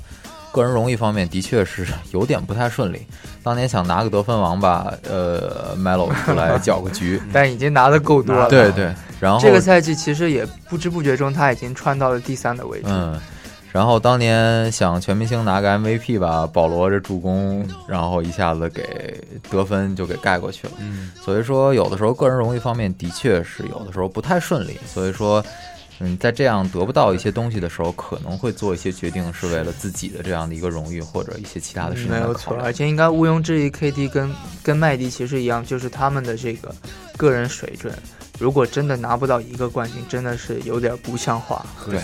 [0.52, 3.06] 个人荣誉方面的确是有点不太顺利。
[3.42, 8.48] 当年想拿个得分王吧，呃，Melo 出来搅个局， 但已经拿的够多了。
[8.48, 12.84] 对对，然后这个赛季其实也不知不觉中，他已经穿到了第三的位置。
[12.86, 13.18] 嗯，
[13.72, 20.74] 然后当年想全明星拿个 MVP 吧，保罗这助攻，然后一下子给得分就给盖过去了。
[20.78, 25.44] 嗯，所以说有的时候个人荣誉方面的确是有的时候不太顺利，所以说。
[26.02, 34.30] 嗯，在这样得不到一些东西的时候，可能会做一些决定，是为了自己的这样的一个荣誉或者一些其他的事情没有错，而且应该毋庸置疑，KD 跟
[34.62, 36.74] 跟麦迪其实一样，就是他们的这个
[37.16, 37.94] 个人水准，
[38.38, 41.64] 如果真的拿不到一个冠军，真的是有点不像话。
[41.88, 42.00] 对。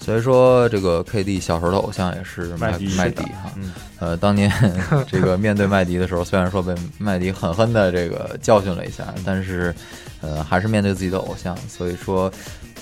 [0.00, 3.50] 所以说，这个 KD 小时候的偶像也是麦麦迪麦迪哈。
[3.56, 4.52] 嗯，呃，当年
[5.10, 9.74] 这个面对麦迪的时候，虽然说被麦迪狠狠的这个教训了一下，但是
[10.20, 12.30] 呃，还是面对自己的偶像，所以说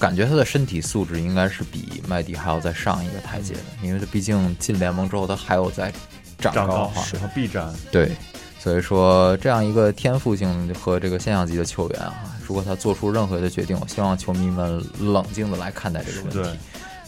[0.03, 5.93] 感觉他的身体素质应该是比麦迪还要再上一个台阶的，因为他毕竟进联盟之后，他还有在
[6.41, 8.11] 长长高哈，然后臂展，对。
[8.59, 16.59] 所以说，这样一个天赋性和这个现象级的球员啊，如果他做出任何的决定，我希望球迷们冷静的来看待这个问题。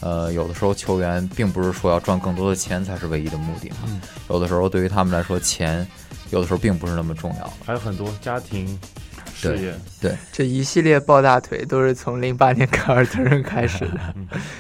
[0.01, 5.85] 呃，有的时候球员并不是说要赚更多的钱才是唯一的目的哈，嗯、有的时候对于他们来说，钱
[6.31, 7.53] 有的时候并不是那么重要。
[7.65, 8.79] 还有很多家庭、
[9.51, 14.01] 事业，对这一系列抱大腿都是从零八年凯尔特人开始的，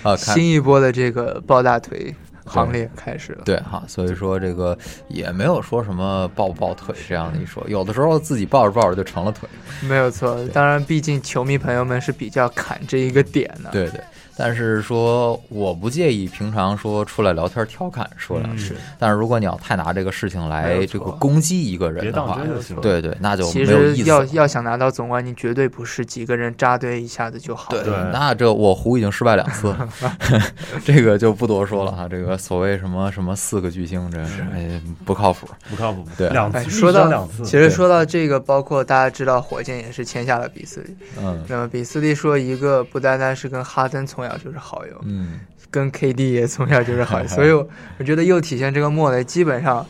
[0.11, 3.43] 啊，新一波的这个抱大腿行列开始了。
[3.45, 4.77] 对哈，所以说这个
[5.09, 9.49] 也没有说什么抱不抱腿这样的一说，有的时候自己抱着抱着就成了腿。
[9.81, 13.71] 没有错，当然，毕竟球迷朋友们是比较砍这一个点的。
[13.71, 14.01] 对对。
[14.37, 22.41] 但是说我不介意平常说出来聊天调侃说两句，是但是如果你要太拿这个事情来这个攻击一个人的话。
[22.83, 24.27] 对对，那就其没有意思了。
[24.27, 27.71] 实要要想拿到总冠军，绝对不是几个人扎堆一下子就好。
[27.71, 29.75] 对对，那这我胡已经失败两次，
[30.85, 32.09] 这个就不多说了哈。
[32.09, 34.19] 这个所谓什么什么四个巨星，这
[34.53, 35.49] 哎不靠谱。
[35.71, 36.05] 不靠谱。
[36.17, 40.97] 对哎，两次说到两次，其实说到这个，包括大家知道火箭也是签下了比斯利。
[41.19, 49.87] 嗯那么比斯利说，一个不单单是跟哈登从小就是好友，嗯，跟 KD 也从小就是好友， 所以我我觉得又体现这个莫雷基本上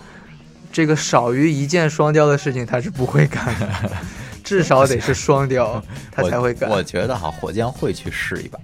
[0.72, 3.68] 这个少于一箭双雕的事情他是不会干的，
[4.42, 6.68] 至少得是双雕他才会干。
[6.68, 6.76] 我。
[6.76, 8.58] 我觉得哈，火箭会去试一把，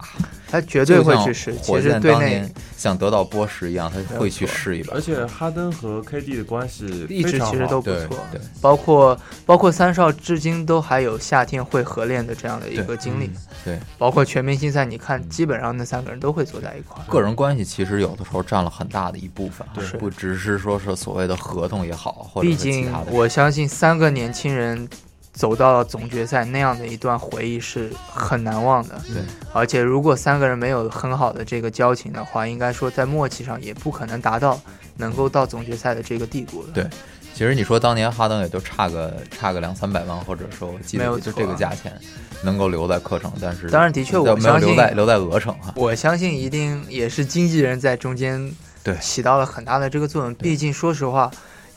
[0.51, 1.55] 他绝对会去试。
[1.57, 4.95] 其实对内像得到波什一样，他会去试一把。
[4.95, 13.31] 而且哈登和 KD 的关系一直其实都不错对，包括包括三少至今都还有夏天会合练的这样的一个经历，
[13.65, 17.11] 对包括全明星赛，你看基本上那三个人都会坐在一块儿。
[17.11, 22.91] 个人关系其实有的时候占了很大的一部分，对不只是说是所谓的合同也好，或者毕竟。
[23.11, 24.89] 我相信三个年轻人
[25.41, 29.01] 走到了总决赛那样的一段回忆是很难忘的。
[29.07, 29.23] 对，
[29.55, 34.61] 而且如果三个人没有很好的这个交情的话，应该说在默契上也不可能达到
[34.99, 36.69] 能够到总决赛的这个地步了。
[36.75, 36.87] 对
[37.33, 41.99] 其实你说当年哈登也就差个差个两三百万，或者说我记没有得就这个价钱
[42.43, 45.73] 能够留在客场，但是当然的确我没有相信留在留在俄城哈。
[45.75, 50.35] 我相信一定也是经纪人在中间对起到了很大的这个作用。
[50.35, 51.31] 毕竟说实话，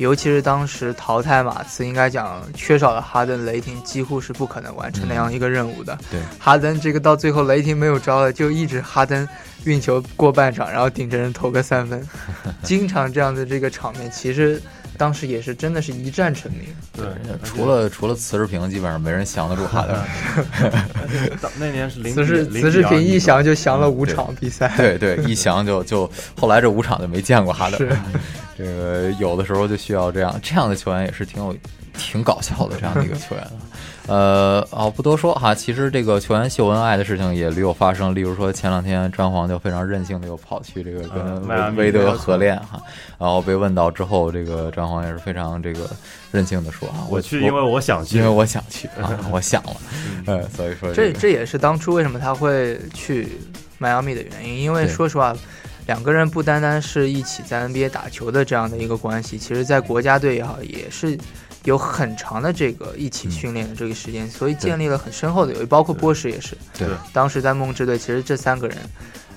[0.03, 5.97] 尤其是当时淘汰马刺，应该讲缺少了哈登，雷霆几乎是不可能完成那样一个任务的。
[6.11, 9.25] 对哈登这个到最后雷霆没有招了，就一直哈登
[9.63, 12.05] 运球过半场，然后顶着人投个三分，
[12.61, 14.61] 经常这样的这个场面，其实
[14.97, 16.61] 当时也是真的是一战成名。
[16.91, 17.05] 对，
[17.43, 21.41] 除了除了瓷世平，基本上没人降得住哈登。
[21.59, 24.71] 那年是零 此时比此时平一降，就降了五场比赛。
[24.77, 27.89] 对对，一降就就后来这五场就没见过哈登。
[28.57, 31.55] 这个有的时候就需要这样这样的球员，也是挺有
[31.97, 33.47] 挺搞笑的这样的一个球员。
[34.05, 38.13] 呃，哦，不多说哈，其实这个球员秀恩爱的事情也屡有发生。
[38.13, 42.81] 例如说，前两天詹皇就非常任性的又跑去这个跟韦韦德合练哈，
[43.17, 45.89] 然后被问到之后，这个詹皇也是非常这个
[46.31, 49.75] 任性的说啊，我去，因为我想去，因为我想去啊，我想了，
[50.25, 53.39] 呃， 所以说这这也是当初为什么他会去
[53.77, 55.33] 迈阿密的原因，因为说实话，
[55.87, 61.17] 两个人不单单是一起在 NBA 打球的这样的一个关系，其实在国家队也好，也是
[61.63, 65.65] 有很长的这个一起训练的这个时间，所以建立了很深厚的友谊。
[65.65, 66.87] 包括波什也是，对。
[67.11, 68.77] 当时在梦之队，其实这三个人。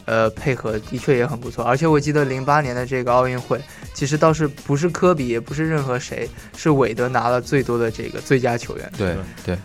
[0.08, 3.60] 呃，配合的确也很不错，而且我记得零八年的这个奥运会，
[3.92, 8.88] 其实倒是不是科比，也不是任何谁，是韦德拿了最多的这个最佳球员。
[8.96, 9.58] 对对，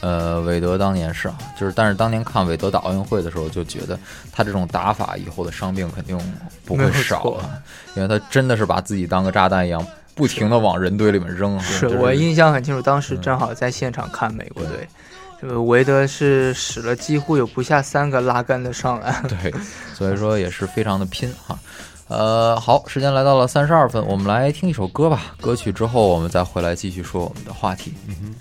[0.00, 4.00] 呃，韦德当年是啊，就是但是当年看韦德打奥运会的时候，就觉得
[4.32, 6.18] 他这种打法以后的伤病肯定
[6.64, 7.60] 不会少啊，
[7.94, 9.86] 因为他真的是把自己当个炸弹一样，
[10.18, 11.62] 不停的往人堆里面扔啊。
[11.62, 14.86] 是这我印象很清楚，当时嗯正好在现场看美国队，
[15.40, 19.24] 这个韦德是使了几乎有不下三个拉杆的上篮。
[19.28, 19.54] 对，
[19.94, 21.56] 所以说也是非常的拼哈。
[22.08, 25.36] 呃，好，时间来到了三十二分，我们来听一首歌吧。
[25.40, 27.94] 歌曲之后，我们再回来继续说我们的话题。
[28.06, 28.34] 欢迎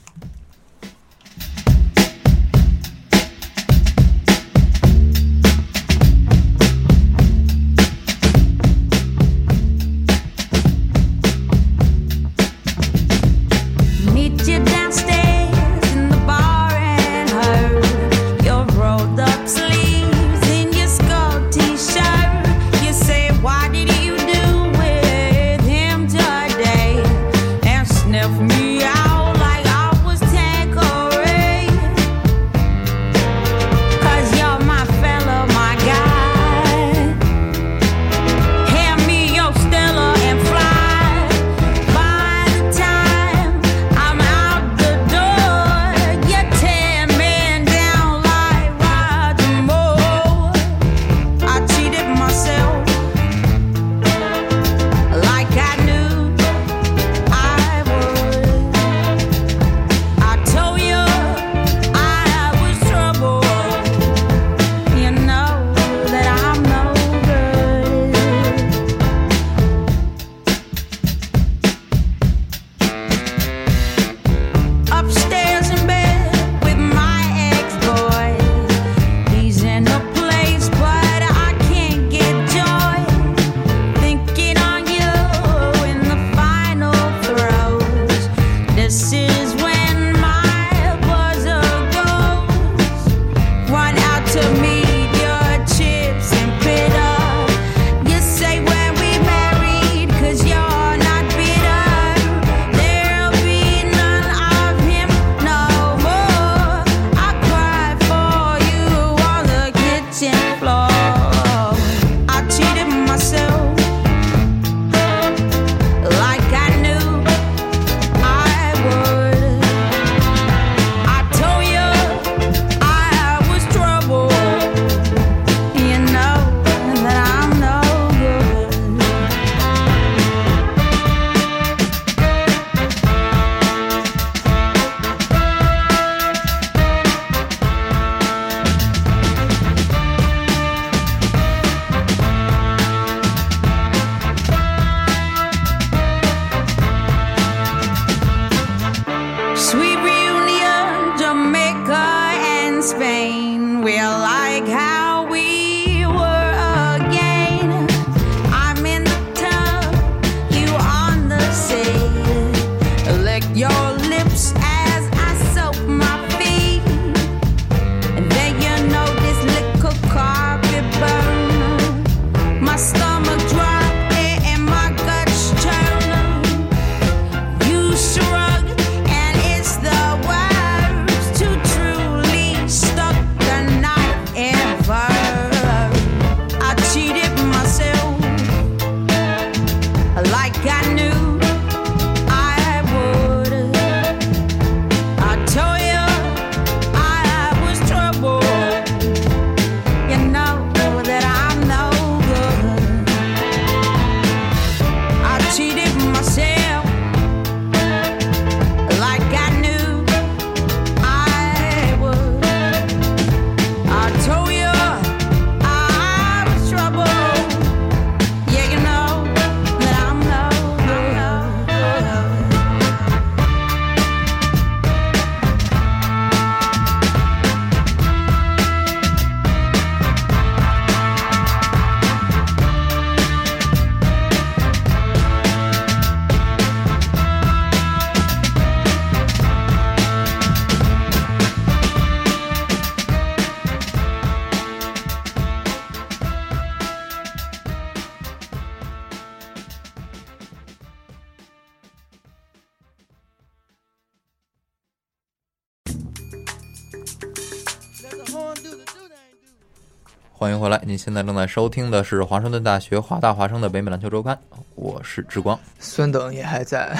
[260.88, 264.40] 您现在正在收听的是华盛顿大学华大华生的北美篮球周刊，
[264.76, 266.98] 我是志光，孙等也还在，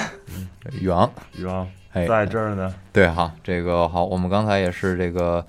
[0.78, 2.74] 宇昂，宇昂哎在这儿呢。
[2.92, 5.42] 对哈，这个好，我们刚才也是这个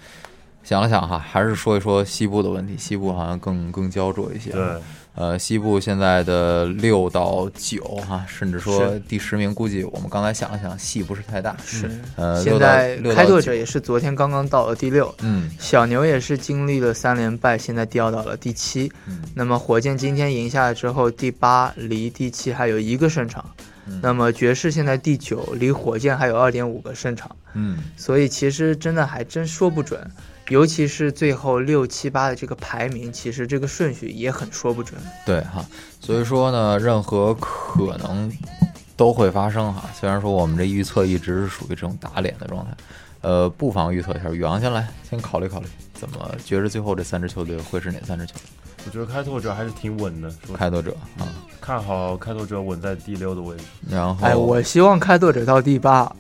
[0.63, 4.51] 想了想哈，还是说一说西部的问题，西部好像更更焦灼一些。
[4.51, 4.81] 对，
[5.16, 11.57] 呃，西部现在的六到九哈，甚至说第十名，估计我们刚才想了想，戏不是太大。
[11.66, 18.91] 是呃，现在开拓者也是昨天刚刚到了第六，嗯小牛也是经历了三连败，现在掉到了第七。
[19.07, 23.43] 嗯那么火箭今天赢下来之后，第八离第七还有一个胜场。
[23.88, 27.36] 嗯那么爵士现在第九，离火箭还有二点五个胜场。
[27.55, 29.99] 嗯，所以其实真的还真说不准，
[30.50, 35.00] 尤其是最后六七八的这个排名，其实这个顺序也很说不准。
[35.26, 35.64] 对哈，
[36.00, 38.32] 所以说呢，任何可能
[38.97, 39.89] 都会发生哈。
[39.93, 42.72] 虽然说我们这预测一直是属于这种打脸的状态，
[43.22, 44.30] 呃，不妨预测一下。
[44.32, 48.41] 宇昂先来，先考虑考虑，怎么觉着最后这三支球队会是哪三支球队？
[48.86, 51.28] 我觉得开拓者还是挺稳的，说开拓者啊，
[51.62, 56.12] 看好开拓者稳在第六的位置，然后哎，我希望开拓者到第八，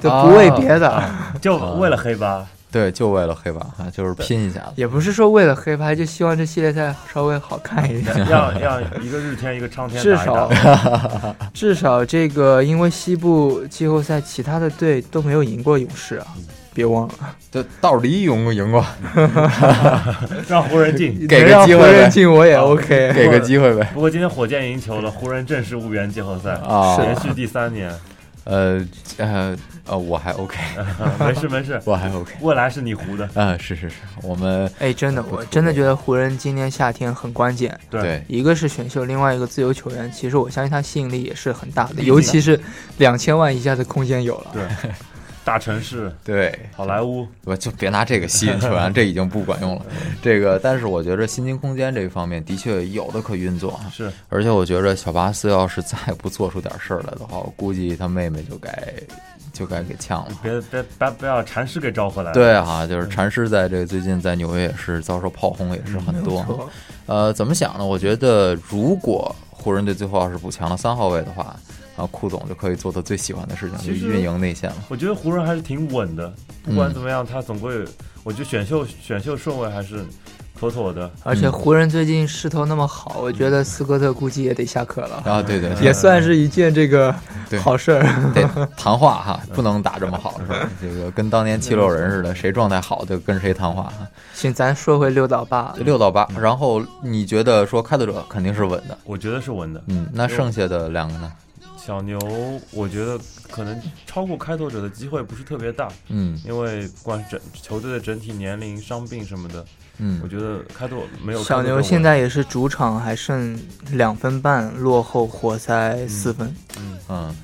[0.00, 2.46] 就啊不为别的，就为了黑八。
[2.72, 4.66] 对，就为了黑八啊，就是拼一下子。
[4.76, 8.16] 也不是说为了黑牌，就希望这系列赛稍微好看一点。
[8.30, 10.48] 要要一个日天一个苍天至少，
[11.52, 16.26] 至少这个，因为西部季后赛其他的队都没有赢过勇士啊，
[16.72, 17.14] 别忘了，
[17.50, 18.84] 这到底赢过赢过？
[20.48, 21.26] 让湖人进。
[21.26, 23.12] 给个机会湖人进我也 OK。
[23.12, 23.90] 给个机会呗。
[23.92, 27.92] 不过今天火箭赢球了，湖人正式无缘季后赛，啊连续第三年。
[28.44, 28.80] 呃
[29.18, 29.54] 呃
[29.86, 30.58] 呃，我还 OK，
[31.18, 32.32] 没 事没事， 我还 OK。
[32.40, 33.28] 未来是你胡的。
[33.34, 37.78] 嗯，是是是，我们哎，真的，我真的觉得湖人今年夏天很关键。
[37.88, 42.58] 对一个是选秀，另外一个自由球员，其实我相信他吸引力也是很大的，尤其是
[42.98, 44.50] 两千万以下的空间有了。
[44.52, 44.62] 对，
[45.44, 49.86] 大城市， 对好莱坞，我就别拿这个吸引球员，这已经不管用了。
[50.22, 53.90] 这个，但是我觉得薪金空间这一方面的确有的可运作啊。
[53.90, 58.70] 是，而且我觉着小巴斯要是再不做出点事儿来的话，我估计他妹妹就该
[59.52, 60.32] 就该给呛了。
[60.42, 62.32] 别别别不要禅师给招回来。
[62.32, 66.42] 对啊，就是禅师在这个最近在纽约也是遭受炮轰，也是很多。
[66.44, 66.70] 错
[67.06, 67.84] 呃，怎么想呢？
[67.84, 71.56] 我觉得如果湖人队最后要是补强了三号位的话，
[71.96, 74.76] 啊，库总就可以做他最喜欢的事情，就运营内线了。
[74.88, 76.28] 我觉得湖人还是挺稳的，
[76.62, 77.84] 不嗯管怎么样，他总归，
[78.22, 80.04] 我觉得选秀选秀顺位还是
[80.60, 81.10] 妥妥的。
[81.24, 87.14] 而且湖人最近势头那么好，我觉得斯科特估计也得下课了，啊，对对，对也算是一件这个
[87.48, 88.02] 对好事儿。
[88.34, 88.46] 得
[88.76, 90.68] 谈话哈，不能打这么好是吧？
[90.80, 94.06] 这个跟当年七六人似的，谁状态好就跟谁谈话哈。
[94.34, 99.82] 行，咱说回六到八，六到八，然后你觉得说开拓者肯定是稳的，我觉得是稳的。
[99.86, 101.32] 嗯，那剩下的两个呢？
[101.82, 102.18] 小牛，
[102.72, 103.18] 我觉得
[103.50, 109.64] 可能超过开拓者的机会不是特别大，嗯因为不管整球队的整体年龄、伤病什么的，
[110.00, 113.58] 嗯我觉得开拓没有小牛现在也是主场还剩
[113.92, 116.52] 两分半，落后活塞四分。
[117.08, 117.34] 嗯，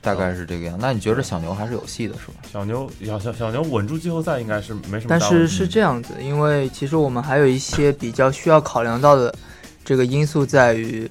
[0.00, 0.78] 大概是这个样。
[0.80, 2.34] 那你觉得小牛还是有戏的是吧？
[2.52, 5.20] 小牛小小小牛稳住季后赛应该是没什么但。
[5.20, 9.34] 是是这样子，因为其实我们还有一些比较需要考量到的
[9.84, 11.10] 这个因素在于。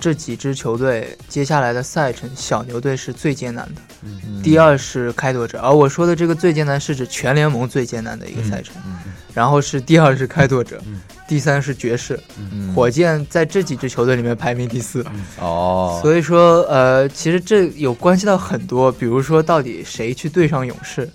[0.00, 8.74] 这几支球队接下来的赛程，小牛队是最艰难的，嗯第二是开拓者，而我说的这个最艰难是指全联盟最艰难的一个赛程。
[8.86, 8.96] 嗯
[9.32, 12.74] 然后是第二是开拓者，嗯第三是爵士，嗯。
[12.74, 15.06] 火箭在这几支球队里面排名第四。
[15.38, 21.08] 哦，所以说，呃，其实这有关系到很多，比如说到底谁去对上勇士，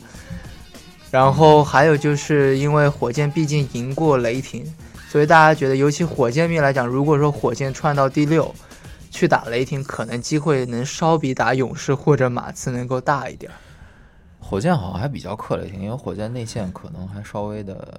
[1.12, 4.64] 然后还有就是因为火箭毕竟赢过雷霆，
[5.10, 8.56] 所以大家觉得，尤其火箭迷来讲，如果说火箭串到第六，
[9.16, 13.49] 去打雷霆，可能机会能稍比打勇士或者马刺能够大一点。
[14.39, 17.97] 火箭好像还比较克雷霆，因为火箭内线可能还稍微的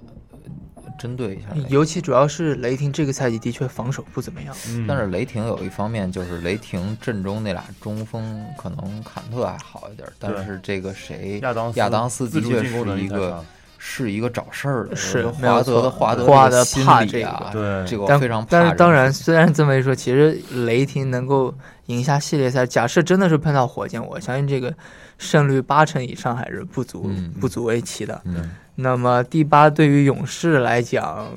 [0.75, 1.47] 呃针对一下。
[1.69, 4.55] 尤其主要是雷霆这个赛季的确防守不怎么样。
[4.67, 13.43] 嗯但是雷霆有一方面就是雷霆阵中那俩中锋可能坎特还好一点，但是这个谁亚当斯亚当斯的确是一个
[13.77, 21.53] 是一个找事儿的，是华德的华德华德这个心怕这理啊，个这个非常怕这种但是当然，虽然这么一说，其实雷霆能够
[21.85, 24.73] 赢下系列赛，假设真的是碰到火箭，我相信这个
[25.17, 28.21] 胜率八成以上还是不足、嗯不足为奇的。
[28.25, 31.27] 嗯那么第八，对于勇士来讲，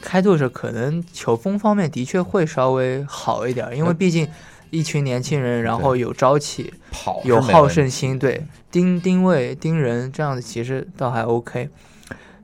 [0.00, 4.28] 开拓者可能球风方面的确会稍微好一点，因为毕竟
[4.74, 11.68] 一群年轻人，然后有朝气，跑有好胜心，对盯盯位盯人这样子，其实倒还 OK。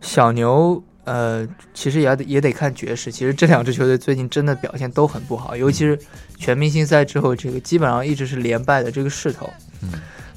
[0.00, 3.10] 小牛呃，其实也得也得看爵士。
[3.10, 5.98] 其实这两支球队最近真的表现都很不好，尤其是
[6.38, 9.50] 全明星赛之后，这个基本上一直是连败的这个势头。
[9.82, 9.90] 嗯，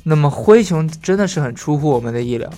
[0.04, 2.50] 那么灰熊真的是很出乎我们的意料，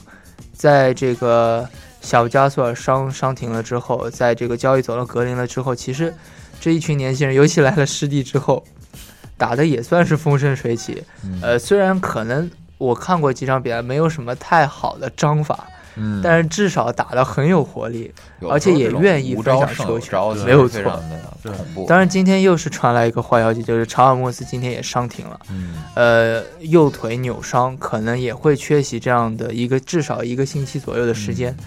[0.53, 1.67] 在这个
[1.99, 6.13] 小加索尔伤伤停了之后，在这个交易走了格林了之后，其实
[6.59, 8.63] 这一群年轻人，尤其来了师弟之后，
[9.38, 11.03] 打的也算是风生水起。
[11.23, 18.13] 嗯呃，虽然可能我看过几场比赛，没有什么太好的章法，嗯，但是至少打得很有活力。
[18.49, 20.81] 而且也愿意分享球权没有恐
[21.73, 21.86] 怖。
[21.88, 31.51] 当然，今天又是传来一个坏消息，就是查尔莫斯今天也伤停了，嗯，呃，右腿扭伤，可能也会缺席这样的一个至少一个星期左右的时间。
[31.51, 31.65] 嗯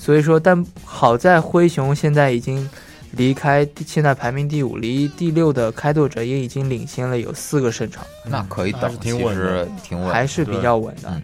[0.00, 2.70] 所以说，但好在灰熊现在已经
[3.12, 11.22] 离开第现在排名第五，离第六的开拓者也已经领先了有四个胜场，那可以等还是，挺其实稳的挺稳，还是比较稳的嗯。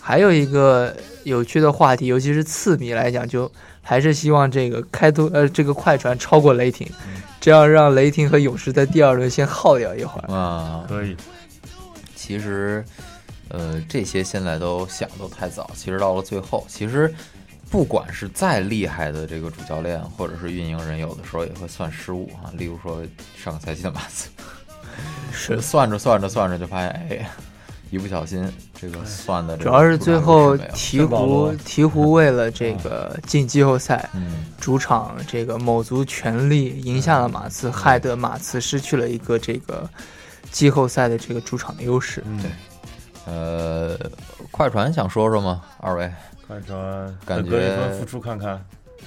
[0.00, 3.50] 还有一个有趣的话题，尤其是次迷来讲，就
[3.80, 10.34] 还是希望这个开拓呃这个快船超过雷霆，嗯这样让雷霆和勇士在第二轮先耗掉一会儿。
[10.34, 10.84] 啊。
[10.88, 11.16] 可以，
[12.16, 12.84] 其实，
[13.48, 15.70] 呃，这些现在都想都太早。
[15.74, 17.12] 其实到了最后，其实
[17.70, 22.50] 不管是再厉害的这个主教练或者是运营人，有的时候也会算失误啊。
[22.54, 23.00] 例如说
[23.36, 24.28] 上个赛季的马刺，
[25.32, 25.60] 是。
[25.60, 27.30] 算着算着算着就发现，哎，
[27.90, 34.10] 一不小心这个算的个主要是最后鹈鹕鹈鹕为了这个进季后赛，
[34.60, 39.88] 主场这个卯足全力赢下了马刺，害得马刺失去了一个这个
[40.50, 42.20] 季后赛的这个主场的优势。
[42.26, 42.50] 嗯，对
[43.26, 43.98] 呃，
[44.50, 45.62] 快船想说说吗？
[45.78, 46.10] 二位。
[46.46, 46.78] 快船
[47.24, 48.60] 感等格里觉芬复出看看，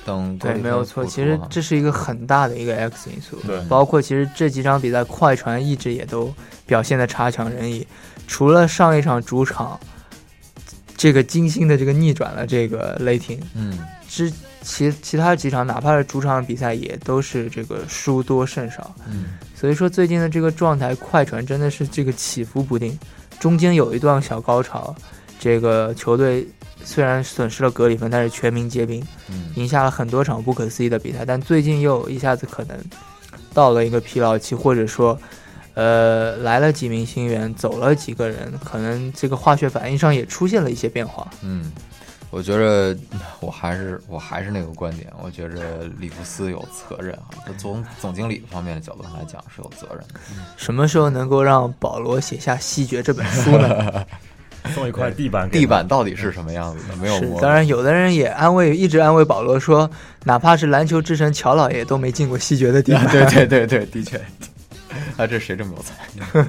[0.06, 1.06] 等对没有错。
[1.06, 3.60] 其实这是一个很大的一个 X 因素，对。
[3.68, 6.34] 包括其实这几场比赛，快船一直也都
[6.66, 7.86] 表现的差强人意，
[8.28, 9.78] 除了上一场主场
[10.96, 13.78] 这个精心的这个逆转了这个雷霆，嗯。
[14.08, 19.38] 之其其他几场哪怕是主场比赛也都是这个输多胜少，嗯。
[19.54, 22.98] 所以说最近的这个状态，快船真的是这个起伏不定，
[23.44, 24.96] 中间有一段小高潮，
[25.38, 26.48] 这个球队
[26.82, 32.78] 虽然损失了格里芬，但是全民皆兵，嗯赢下了很多场不可思议的比赛，但最近又一下子可能
[33.54, 35.20] 到了一个疲劳期，或者说。
[35.76, 41.28] 呃，来了几名新援，走了几个人，可能这个化学反应上也出现了一些变化。
[41.42, 41.72] 嗯，
[42.34, 43.00] 我觉着
[43.40, 50.20] 我还是我还是那个观点，我觉着里弗斯有责任啊，他从总经理方面的角度上来讲是有责任的。
[50.58, 54.04] 什么时候能够让保罗写下《西决》这本书呢？
[54.74, 56.96] 送一块地板，地板到底是什么样子的？
[56.96, 59.88] 没有是，当然，有的人也安慰，一直安慰保罗说，
[60.24, 63.06] 哪怕是篮球之神乔老爷都没进过西决的地板。
[63.12, 64.18] 对对对对，的确，
[65.18, 66.48] 啊，这谁这么有才？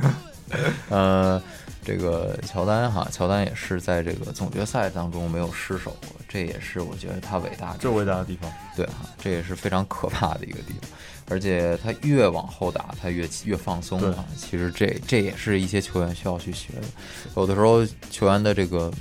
[0.89, 1.43] 呃，
[1.85, 8.51] 这个乔丹哈，乔丹也是在这个总决赛当中没有失手过，这也是我觉得他伟大的最伟大的地方。
[8.75, 10.91] 对哈，这也是非常可怕的一个地方。
[11.27, 14.25] 而且他越往后打，他越越放松对啊。
[14.37, 16.83] 其实这这也是一些球员需要去学的。
[17.37, 18.93] 有的时候球员的这个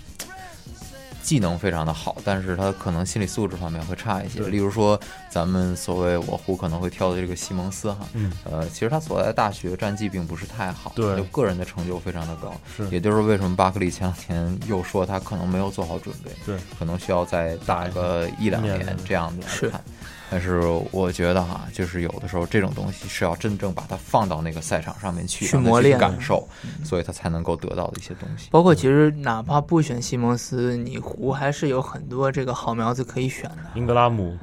[1.22, 4.40] 技能非常的好，但是他可能心理素质方面会差一些。
[4.48, 4.98] 例如说，
[5.34, 11.18] 咱们所谓我湖可能会挑的这个西蒙斯哈，嗯，呃，其实他所在的大学战绩并不是太好，对。
[11.18, 12.54] 就个人的成就非常的高。
[12.78, 12.88] 是。
[12.92, 18.96] 也就是为什么巴克利前两天又说他可能没有做好准备，对，可能需要再打个一两年。
[19.04, 19.66] 这样子是。
[19.66, 19.82] 来看。
[20.30, 20.62] 但是
[20.92, 26.48] 我觉得哈，就是有的时候这种东西是要真正把它放到那个赛场上面去，去磨练感受，
[26.84, 28.50] 所以他才能够得到的一些东西。
[28.50, 33.58] 包括其实哪怕不选西蒙斯，你湖还是有很多这个好苗子可以选的。
[33.76, 34.36] 英格拉姆，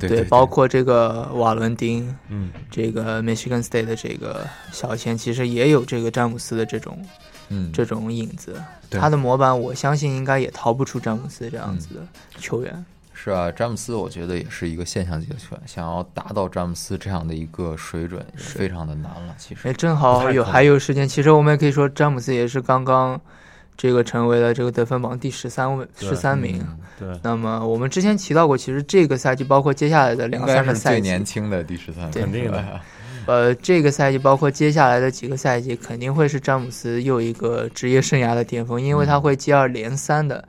[0.00, 7.02] 对对对包括这个瓦伦丁，嗯，这个 Michigan State 的这个小前，其实也有这个詹姆斯的这种
[7.48, 8.62] 嗯，这种影子。
[8.90, 12.06] 对他的模板，我相信应该也逃不出詹姆斯这样子的
[12.38, 12.84] 球员。
[13.14, 19.34] 是啊，詹姆斯我觉得也是一个现象级的球员，想要达到詹姆斯这样的一个水准，也非常的难了。
[19.38, 23.18] 其实哎，，正好有还有时间，其实我们也可以说，詹姆斯也是刚刚
[23.76, 26.58] 这个成为了这个得分榜第十三位十三名。
[26.60, 32.22] 嗯对，那么我们之前提到过，其实这个赛季包括接下来的两三个赛季，最年轻的第十三对。
[32.22, 32.80] 肯定的。
[33.26, 40.42] 呃，这个赛季包括接下来的几个赛季，肯定会是詹姆斯又一个职业生涯的巅峰，因为他会接二连三的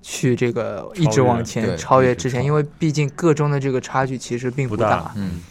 [0.00, 4.70] 去这个一直往前超越之前，因为毕竟各中的这个差距其实并大。
[4.70, 5.12] 不大。
[5.16, 5.42] 嗯，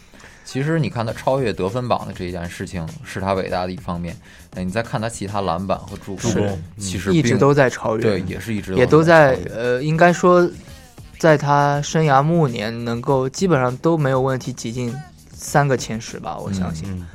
[0.50, 4.16] 其实你看他超越得分榜的这一件事情是他伟大的一方面，
[4.52, 10.50] 那你再看他其他篮板和助攻助攻，其实一直都在超越，对，也是一直也都在呃，应该说，
[11.20, 14.92] 在他生涯末年能够基本上都没有问题挤进
[15.32, 16.84] 三个前十吧，我相信。
[16.88, 17.06] 嗯，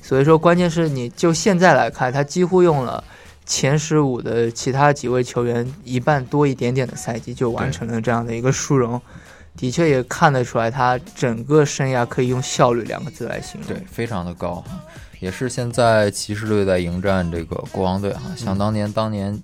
[0.00, 3.04] 所以说，关键是你就现在来看，他几乎用了
[3.44, 8.98] 前十五的其他几位球员一半多一点点的赛季，就完成了这样的一个殊荣。
[9.58, 13.68] 的确也看得出来，他整个生涯可以用效率两个字来形容。
[13.68, 14.64] 对，非常的高，
[15.18, 18.20] 也是现在骑士队在迎战这个国王队哈。
[18.36, 19.36] 想当年，当年，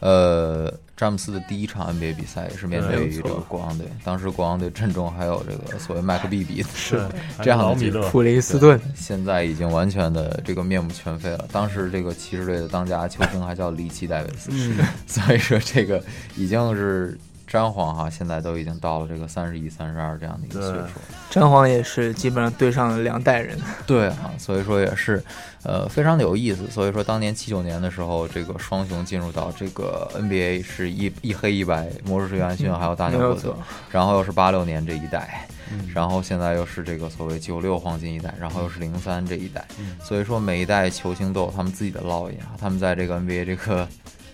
[0.00, 7.00] 呃，詹姆斯的第一场 NBA 比赛也是面对对于这个国王队，当时国王队阵中还有这个所谓麦克毕比，是。
[7.40, 11.46] 这样的普林斯顿，现在已经完全的这个面目全非了。
[11.52, 14.76] 当时这个骑士队的当家球星还叫里奇戴维斯，嗯。
[15.06, 16.02] 所以说这个
[16.36, 17.16] 已经是
[17.52, 20.98] 詹皇哈，现在都已经到了这个三十一、三十二这样的一个岁数。
[21.28, 23.58] 詹皇也是基本上对上了两代人。
[23.86, 25.22] 对啊，所以说也是，
[25.62, 26.66] 呃，非常的有意思。
[26.70, 33.58] 所以说当年七九年的时候，这个双雄进入到这个 NBA 是一一黑一白，魔术师约翰逊还有大牛国队错，
[33.90, 35.46] 然后又是八六年这一代，
[35.92, 39.62] 然后现在又是这个所谓九六黄金一代，然后又是零三这一代，
[40.02, 43.86] 所以说每一代球星都有他们自己的烙印啊，他们在这个 NBA 这个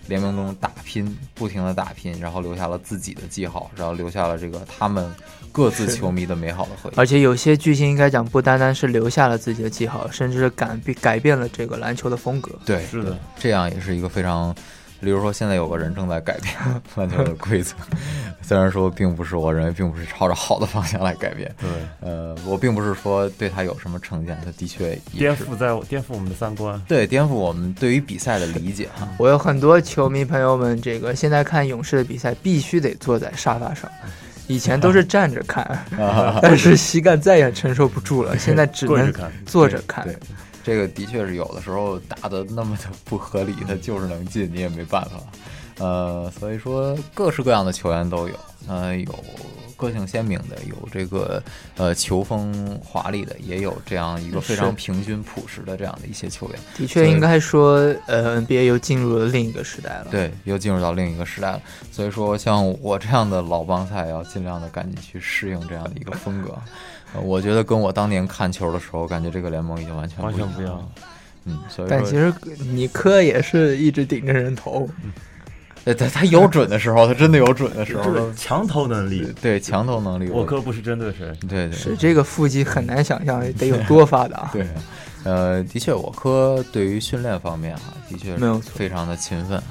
[0.09, 5.09] 联盟中打拼，不停的打拼，然后留下了自己的记号，然后留下了这个他们
[5.51, 6.93] 各自球迷的美好的回忆。
[6.97, 12.51] 而且有些巨星应该讲，不单单是留下了自己的记号，甚至是改变改变了这个篮球的风格。
[12.65, 14.53] 对，是的，这样也是一个非常，
[15.01, 16.53] 比如说现在有个人正在改变
[16.95, 17.73] 篮球的规则，
[18.41, 21.69] 虽然说并不是我认为并不是朝着好的方向来改变，对，
[22.01, 26.81] 呃，我并不是说对他有什么成见，他的确颠覆在颠覆我们的三观。
[26.87, 29.07] 对颠覆我们对于比赛的理解哈。
[29.17, 33.89] 我有很多球迷朋友们，这个现在看勇士的比赛必须得坐在沙发上，
[34.47, 35.85] 以前都是站着看，
[36.41, 40.07] 但是膝盖再也承受不住了，现在只能跪着看坐着看。
[40.63, 45.17] 对，这个的确是有的时候打的那么的不合理，他 就是能进，你也没办法。
[45.79, 48.35] 呃，所以说各式各样的球员都有，
[48.67, 49.23] 呃，有
[49.77, 51.41] 个性鲜明的，有这个
[51.77, 56.59] 呃球风华丽的，也有这样一个非常平均朴实的这样的一些球员。
[56.75, 60.07] 的确，应该说，呃，NBA 又进入了另一个时代了。
[60.11, 61.61] 对，又进入到另一个时代了。
[61.93, 66.57] 所以说，像我这样的老帮菜，要尽量的赶紧去适应这样的一个风格。
[67.13, 70.85] 呃我觉得跟我当年看球的时候，感觉这个联盟已经完全完全不一样了。
[71.45, 72.33] 嗯，所以但其实
[72.71, 75.11] 你科也是一直顶着人头，嗯。
[75.97, 78.03] 他他有准的时候，他真的有准的时候。
[78.03, 81.71] 就是强投能力，对强投能力，我科不是针对谁，对对。
[81.71, 84.51] 是这个腹肌很难想象得有多发达。
[84.53, 84.67] 对，
[85.29, 89.61] 呃，的确，我科对于训练方面啊，的确没有非常的勤奋，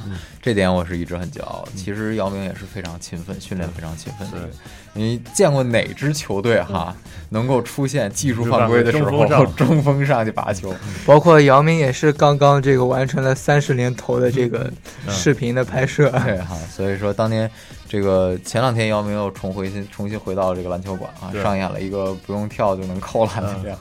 [0.40, 1.66] 这点我是一直很骄傲。
[1.74, 4.48] 其实姚明也是非常勤奋，训练非常勤奋的。
[4.92, 6.94] 你见过哪支球队哈
[7.30, 10.72] 能够出现技术犯规的时候中锋上 中锋上去拔球？
[11.04, 14.72] 包括姚明也是刚刚这个完成了三十连投的这个
[15.08, 16.08] 视频的拍摄。
[16.24, 17.50] 对哈，所以说当年
[17.88, 23.78] 这个前两天姚明又重回新重新回到这个篮球馆啊，上演了一个不用跳就能扣篮的这样。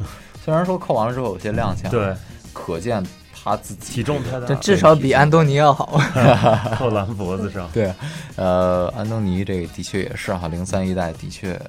[0.47, 2.15] 虽然说扣完了之后有些踉跄，对，
[2.53, 5.99] 可见他自己体重太大这，至少比安东尼要好。
[6.79, 7.69] 扣篮脖子上。
[7.73, 7.93] 对，
[8.37, 11.59] 呃，安东尼这个的确也是哈，零三一代的确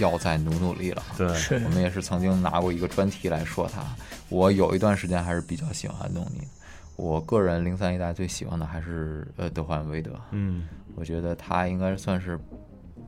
[0.00, 1.00] 要再努努力了。
[1.16, 1.28] 对，
[1.62, 3.84] 我们也是曾经拿过一个专题来说他。
[4.28, 6.40] 我有一段时间还是比较喜欢安东尼，
[6.96, 10.10] 我个人零三一代最喜欢的还是呃德怀恩韦德。
[10.32, 10.66] 嗯，
[10.96, 12.36] 我觉得他应该算是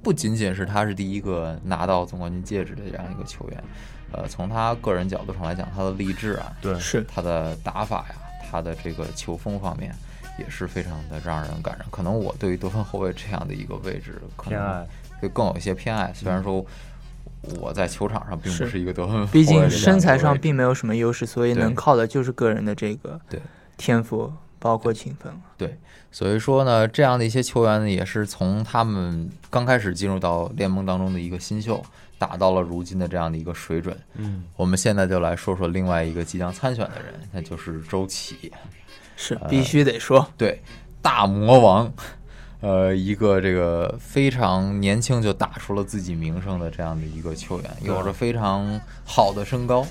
[0.04, 3.64] 不仅仅是他是第一个拿到总冠军戒指的这样一个球员，
[4.12, 8.14] 呃，从他个人角度上来讲，他的励志啊，对，是他的打法呀，
[8.50, 9.94] 他的这个球风方面
[10.38, 11.86] 也是非常的让人感人。
[11.90, 14.86] 可能我对于得分后卫这样的一个位置，可能偏爱
[15.20, 16.12] 会更有一些偏爱。
[16.14, 16.64] 虽然说
[17.60, 23.40] 我在球场上并不是是一个得分毕竟身材上并没有什么优势，所以能靠的就是个人的这个对
[23.76, 25.32] 天赋，包括勤奋。
[25.56, 25.78] 对，
[26.10, 31.84] 所以说呢，这样的一些球员呢，也是从他们刚开始进入到联盟当中的一个新秀，
[32.18, 33.96] 打到了如今的这样的一个水准。
[34.14, 38.50] 嗯，我们现在就来说说另外一个即将参选的人，那就是周琦。
[38.52, 38.58] 呃
[39.18, 40.60] 是必须得说，对，
[41.00, 41.90] 大魔王，
[42.60, 49.86] 呃，一个这个非常年轻就打出了自己名声的这样的一个球员，有着非常好的身高，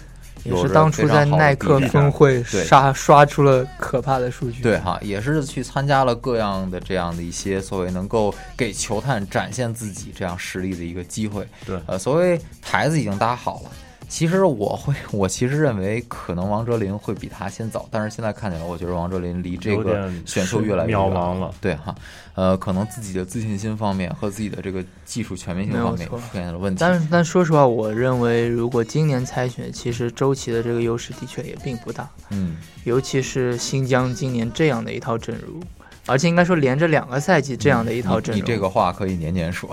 [0.45, 4.61] 也是当初在耐克峰会对刷刷出了可怕的数据。
[4.61, 11.47] 对哈，也是去参加了各样的这样的一些所谓能够给球探展现自己这样实力的一个机会。
[11.65, 13.71] 对呃，所谓台子已经搭好了。
[14.15, 21.93] 其实我会，我其实认为可能王哲林会比他先走，但是现在看起来，我觉得王哲林离这个选秀越来越远渺茫了对哈，
[22.33, 26.79] 呃，可能自己的自信心方面和自己的这个技术全面性方面出现了问题。
[26.79, 32.55] 但是但说实话，我认为如果今年参选，其实周琦的这个优势的确也并不大，嗯，
[32.85, 35.61] 尤其是新疆今年这样的一套阵容，
[36.07, 39.69] 而且应该说连着两个赛季这样的一套阵容，你你这个话可以年年说。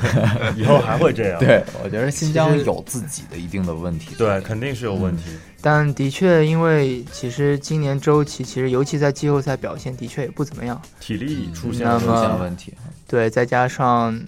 [0.56, 1.38] 以后还会这样。
[1.38, 4.14] 对，我觉得新疆有自己的一定的问题。
[4.18, 5.24] 对，肯定是有问题。
[5.62, 12.74] 但的确，因为其实今年周琦其实尤其在季后赛表现的确也不怎么样，体力出现了出现问题。
[13.06, 14.18] 对，再加上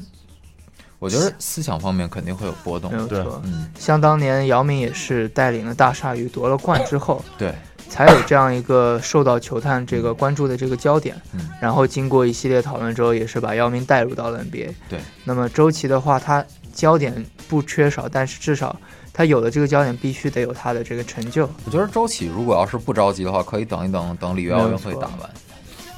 [0.98, 7.55] 我觉得思想方面肯定会有波动对没有错，嗯，像当年姚明也是带领了大鲨鱼夺了冠之后，对，
[7.93, 11.14] 才有这样一个受到球探这个关注的这个焦点。
[11.34, 14.70] 嗯然后经过一系列讨论之后，也是把姚明带入到了 NBA。
[14.88, 18.74] 对，那么周琦的话，他焦点不缺少，但是至少
[19.12, 21.49] 他有了这个焦点，必须得有他的这个成就。
[21.66, 25.30] 我觉得周琦如果要是不着急的话，可以等一等，等里约奥运会打完。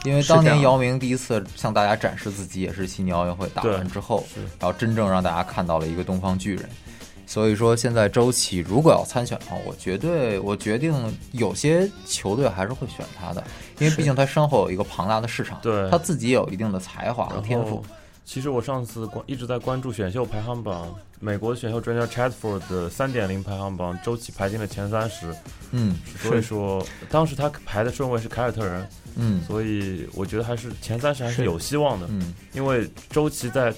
[0.05, 4.26] 因为当年姚明第一次向大家展示自己，也是悉尼奥运会打完之后，
[4.61, 6.68] 然后真正让大家看到了一个东方巨人。
[7.27, 10.93] 所以说，现在周琦如果要参选的话，我绝对我决定
[11.33, 13.43] 有些球队还是会选他的，
[13.79, 17.85] 因为毕竟他身后有一个庞大的市场，对他自己也有一定的才华和天赋。
[18.25, 25.35] 其实我上次关一直在关注选秀排行榜，美国的选秀专家 Chatford 的三点零排行榜，周琦排进了前三十。
[25.72, 28.87] 嗯，所以说当时他排的顺位是凯尔特人。
[29.16, 32.07] 嗯，所以我觉得还是前三十还是有希望的。
[32.11, 33.72] 嗯，因为周琦在，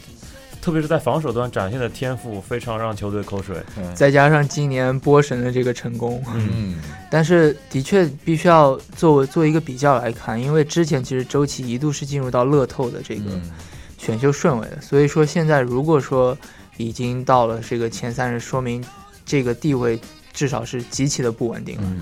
[0.67, 3.57] 特别是在防守端展现的天赋，非常让球队口水。
[3.95, 13.31] 再加上今年波神的这个成功，嗯，但是的确必须要做做一个比较来看，因为之前其实周琦一度是进入到乐透的这个
[13.97, 16.37] 选秀顺位的，所以说现在如果说
[16.79, 18.85] 已经到了这个前三十，说明
[19.25, 19.97] 这个地位
[20.33, 21.85] 至少是极其的不稳定了。
[21.87, 22.01] 嗯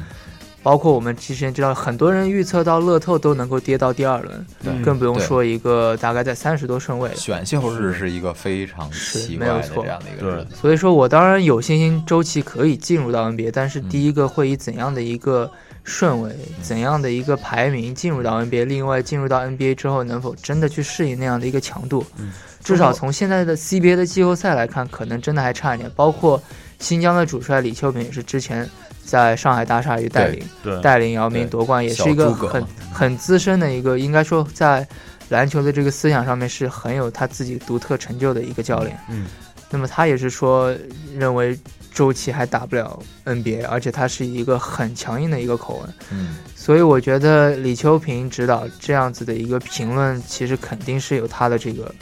[0.64, 10.56] 包括我们之前知道，很多人预测到乐透都能够跌到第二轮，对更不用说一个大概在三十多顺位的选秀日是一个非常奇怪的这样的一个日子。
[10.56, 15.50] 所以说我当然有信心周琦可以进入到 NBA，但是第一个会以怎样的一个
[15.82, 18.64] 顺位、怎样的一个排名进入到 NBA？
[18.64, 22.02] 另外进入到 NBA 之后，能否真的去适应那样的一个强度？
[22.64, 25.90] 至少从现在的 CBA 的季后赛来看，可能真的还差一点。
[25.94, 26.42] 包括
[26.78, 28.66] 新疆的主帅李秋平也是之前。
[29.04, 30.42] 在上海大鲨鱼带领
[30.82, 34.86] 带领姚明夺冠，也是一个很很资深的一个，应该说在
[35.28, 38.98] 篮球的这个思想上面是很有他自己独特成就的一个教练。
[39.08, 39.26] 嗯，
[39.70, 40.74] 那么他也是说
[41.16, 41.58] 认为
[41.92, 45.94] 周琦还打不了 NBA，而且他是一个很强硬的一个口吻。
[46.10, 51.94] 嗯，所以我觉得李秋平指导这样子的一个评论，其实肯定是有他的这个。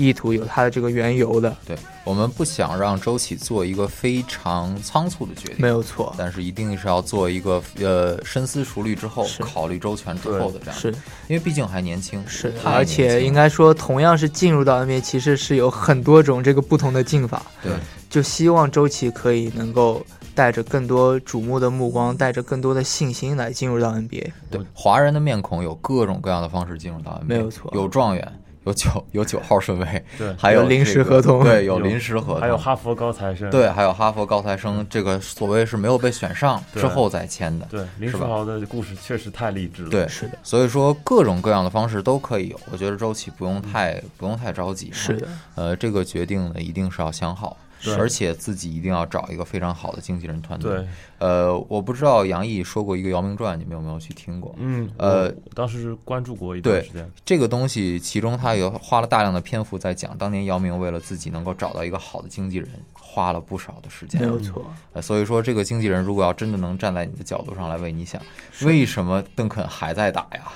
[0.00, 10.90] 意图有它的这个缘由的，对我们不想让周琦做一个非常仓促的决定，没有错，但是一定是要做一个呃深思熟虑之后，考虑周全之后的这样，是。
[11.28, 17.72] 因为毕竟还年轻，是，而且应该说同样是进入到 NBA，其实是有很多种这个不同的进法，对，
[18.08, 28.39] 就希望周琦可以能够带着更多瞩目的目光，带着更多的信心来进入到 NBA，对，华人的面孔有各种各样的方式进入到 NBA，没有错，有状元。
[28.64, 47.56] 有九 有九号顺位，对，还有临时合同，对，有临时合同，还有哈佛高材生，对，还有哈佛高材生，这个所谓是没有被选上之后再签的，对，林书豪的故事确实太励志了，对，是的，所以说各种各样的方式都可以有，我觉得周琦不用太不用太着急，是的，呃，这个决定呢一定是要想好。
[47.96, 50.72] 而且自己一定要找一个非常好的经纪人团队。
[50.72, 50.86] 对，
[51.18, 54.54] 呃，我不知道杨毅说过一个《姚明传》，你们有没有去听过？
[54.58, 57.10] 嗯，呃，当时关注过一段时间。
[57.24, 64.20] 这个东西，其中他有花了大量的篇幅在讲，当年姚明为了自己能够找到一个好的经纪人，花了不少的时间。
[64.20, 64.64] 没有错。
[64.92, 68.20] 呃，所以说这个经纪人如果要真的能站在你的角度上来为你想，
[68.62, 70.52] 为什么邓肯还在打呀？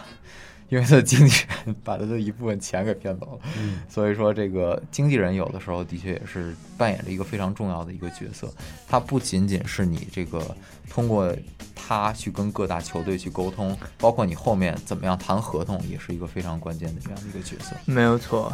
[0.69, 8.53] 因为他的经纪人把他的一部分钱给骗走了，嗯，所以说这个经纪人有的时候的确也是扮演着一个非常重要的一个角色。
[8.89, 10.57] 他不仅仅是你这个
[10.89, 11.35] 通过
[11.75, 17.77] 他去跟各大球队去沟通，包括你后面怎么样谈合同，也是一个非常关键的这样的一个角色。
[17.85, 18.53] 没有错。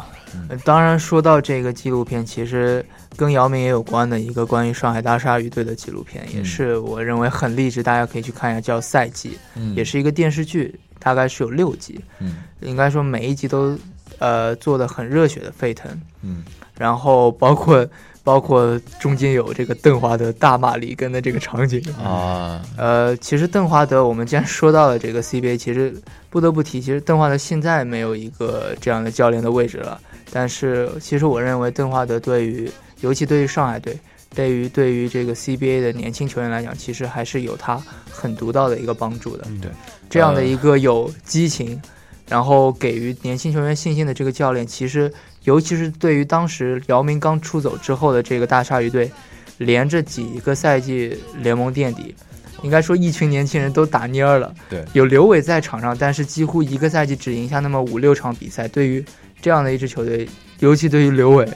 [0.65, 2.85] 当然说到这个纪录片，其实
[3.15, 9.37] 跟姚明也有关的一个关于上海大鲨鱼队的纪录片，也是我认为很励志，大家可以去看一下，叫《赛季》，
[9.73, 10.79] 也是一个电视剧。
[11.03, 13.75] 大概是有六集，嗯，应该说每一集都，
[14.19, 15.89] 呃，做的很热血的沸腾，
[16.21, 16.43] 嗯，
[16.77, 17.85] 然后包括
[18.23, 21.81] 包括中间有这个邓华德大骂里根的这个场景。
[21.95, 25.91] 啊，呃，其实邓华德我们既然说到了这个 CBA，其实
[26.29, 29.99] 不得不提，其实邓华德现在没有一个这样的教练的位置了，
[30.31, 33.99] 但是其实我认为邓华德对于，尤其对于上海队。
[34.33, 37.75] 对于对于这个 CBA 的年轻球员来讲，其实还是有他
[38.09, 39.45] 很独到的一个帮助的。
[39.61, 39.69] 对，
[40.11, 41.81] 这样的一个有激情，
[42.27, 45.11] 然后给予年轻球员信心的这个教练，其实
[45.45, 49.09] 尤其是对于当时姚明刚出走之后的这个大鲨鱼队，
[49.57, 52.13] 连着几个赛季联盟垫底，
[52.61, 54.53] 应该说一群年轻人都打蔫儿了。
[54.69, 59.03] 对，有刘伟在场上，但是几乎一个赛季只赢下那么五六场比赛，对于
[59.41, 60.27] 这样的一支球队，
[60.59, 61.47] 尤其对于刘伟。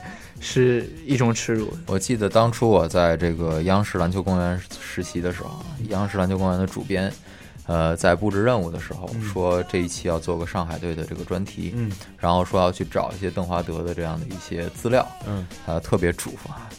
[0.42, 1.74] 是一种耻辱。
[1.88, 7.12] 我记得当初我在这个央视篮球公园实习的时候，央视篮球公园的主编，
[7.68, 16.70] 呃，在布置任务的时候说这一期要做个上海队的这个专题，嗯，然后说要去找一些邓华德的这样的一些资料，嗯，呃，特别嘱咐啊，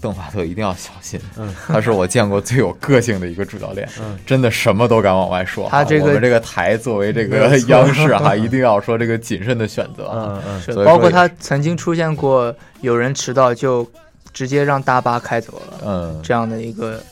[0.00, 5.68] 邓华德一定要小心，嗯他是我见过最有个性的一个主教练，嗯真的什么都敢往外说。
[5.68, 10.10] 他这个我们这个台作为这个央视哈，一定要说这个谨慎的选择。
[10.14, 13.84] 嗯嗯，包括他曾经出现过有人迟到就
[14.32, 17.02] 直接让大巴开走了嗯，这样的一个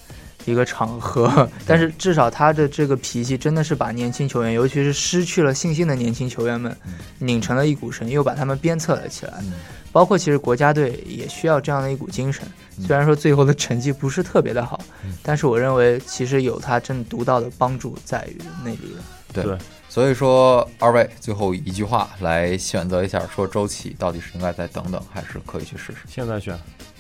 [0.45, 6.76] 一个场合，但是至少他的这个脾气真的是把年轻球员，尤其是失去了信心的年轻球员们
[7.18, 9.34] 拧成了一股绳，又把他们鞭策了起来。
[9.40, 9.53] 嗯
[9.95, 12.45] 包括其实国家队也需要这样的一股精神，
[12.80, 14.80] 虽然说最后的成绩不是特别的好，
[15.22, 19.03] 但是我认为其实有他真独到的帮助在于那里了。
[19.32, 19.57] 对对
[19.88, 25.99] 所以说二位最后一句话来选择一下，说周琦到底是应该再等等，还是可以去试试？
[26.09, 26.59] 现在选，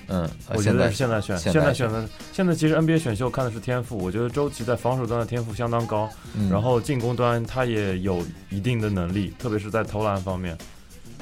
[0.08, 10.56] 嗯，呃我觉得是现在选，现在现在选的，现在其实 NBA 选秀看的是天赋，我觉得周琦在防守端的天赋相当高，嗯然后进攻端他也有一定的能力，特别是在投篮方面。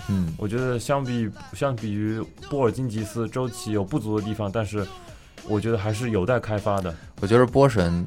[0.09, 2.20] 嗯我觉得相比相比于
[2.51, 4.85] 波尔津吉斯，周琦有不足的地方，但是
[5.47, 6.93] 我觉得还是有待开发的。
[7.20, 8.05] 我觉得波神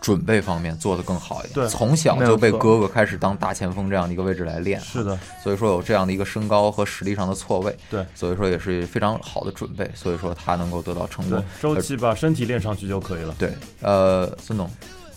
[0.00, 8.04] 准备方面做得更好一点，对从小就被哥哥开始当大前锋这样的一个位置来练，是的，所以说有这样的一个身高和实力上的错位，对。
[8.14, 13.34] 所以说也是非常好的准备，所以说他能够得到成功。，周琦把身体练上去就可以了。
[13.38, 14.70] 对，呃，孙总，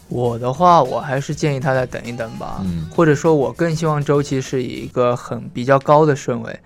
[0.08, 2.90] 我的话，我还是建议他再等一等吧，嗯。
[2.90, 6.60] 或者说，我更希望周琦是以一个很比较高的顺位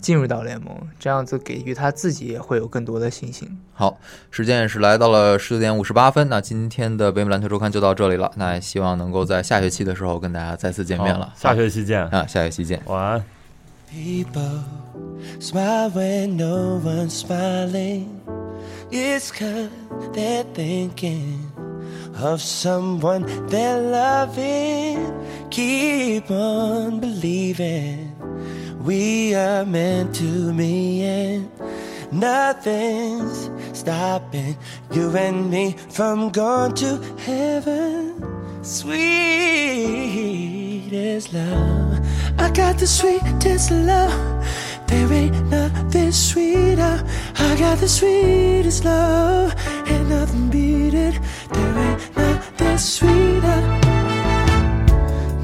[0.00, 3.48] 进入到联盟，这样子给予他自己也会有更多的信心。
[3.74, 3.98] 好，
[4.30, 12.80] 时间也是来到了十九点五十八分，那今天的北美篮球周刊就到这里了，那也希望能够在下学期的时候跟大家再次见面了，下学期见，啊，下学期见。
[12.86, 13.24] 晚安。
[13.90, 14.64] People
[15.40, 18.04] smile when no one's smiling.
[18.90, 19.70] It's cause
[20.12, 21.38] they're thinking
[22.22, 24.98] of someone they're loving.
[25.50, 28.10] Keep on believing
[28.78, 31.50] we are meant to be, and
[32.12, 34.56] nothing's stopping
[34.92, 38.14] you and me from going to heaven.
[38.62, 40.08] Sweet
[40.92, 41.98] as love.
[42.38, 44.46] I got the sweetest love.
[44.86, 47.04] There ain't nothing sweeter.
[47.38, 49.54] I got the sweetest love.
[49.86, 51.18] and nothing beat it.
[51.52, 53.78] There ain't nothing sweeter.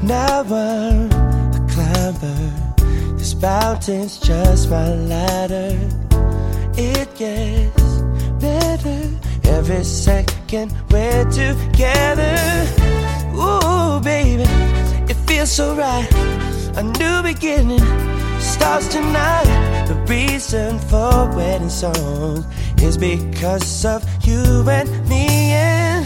[0.07, 1.09] I'm a
[1.69, 2.64] climber.
[3.35, 5.77] This mountain's just my ladder.
[6.77, 8.01] It gets
[8.39, 9.09] better
[9.43, 12.37] every second we're together.
[13.35, 14.43] Ooh, baby,
[15.09, 16.07] it feels so right.
[16.77, 17.83] A new beginning
[18.39, 19.85] starts tonight.
[19.87, 22.45] The reason for wedding songs
[22.81, 26.05] is because of you and me and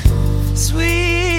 [0.58, 1.39] sweet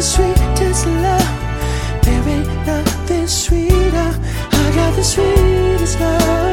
[0.00, 2.02] the sweetest love.
[2.04, 4.10] There ain't nothing sweeter.
[4.50, 6.49] I got the sweetest love.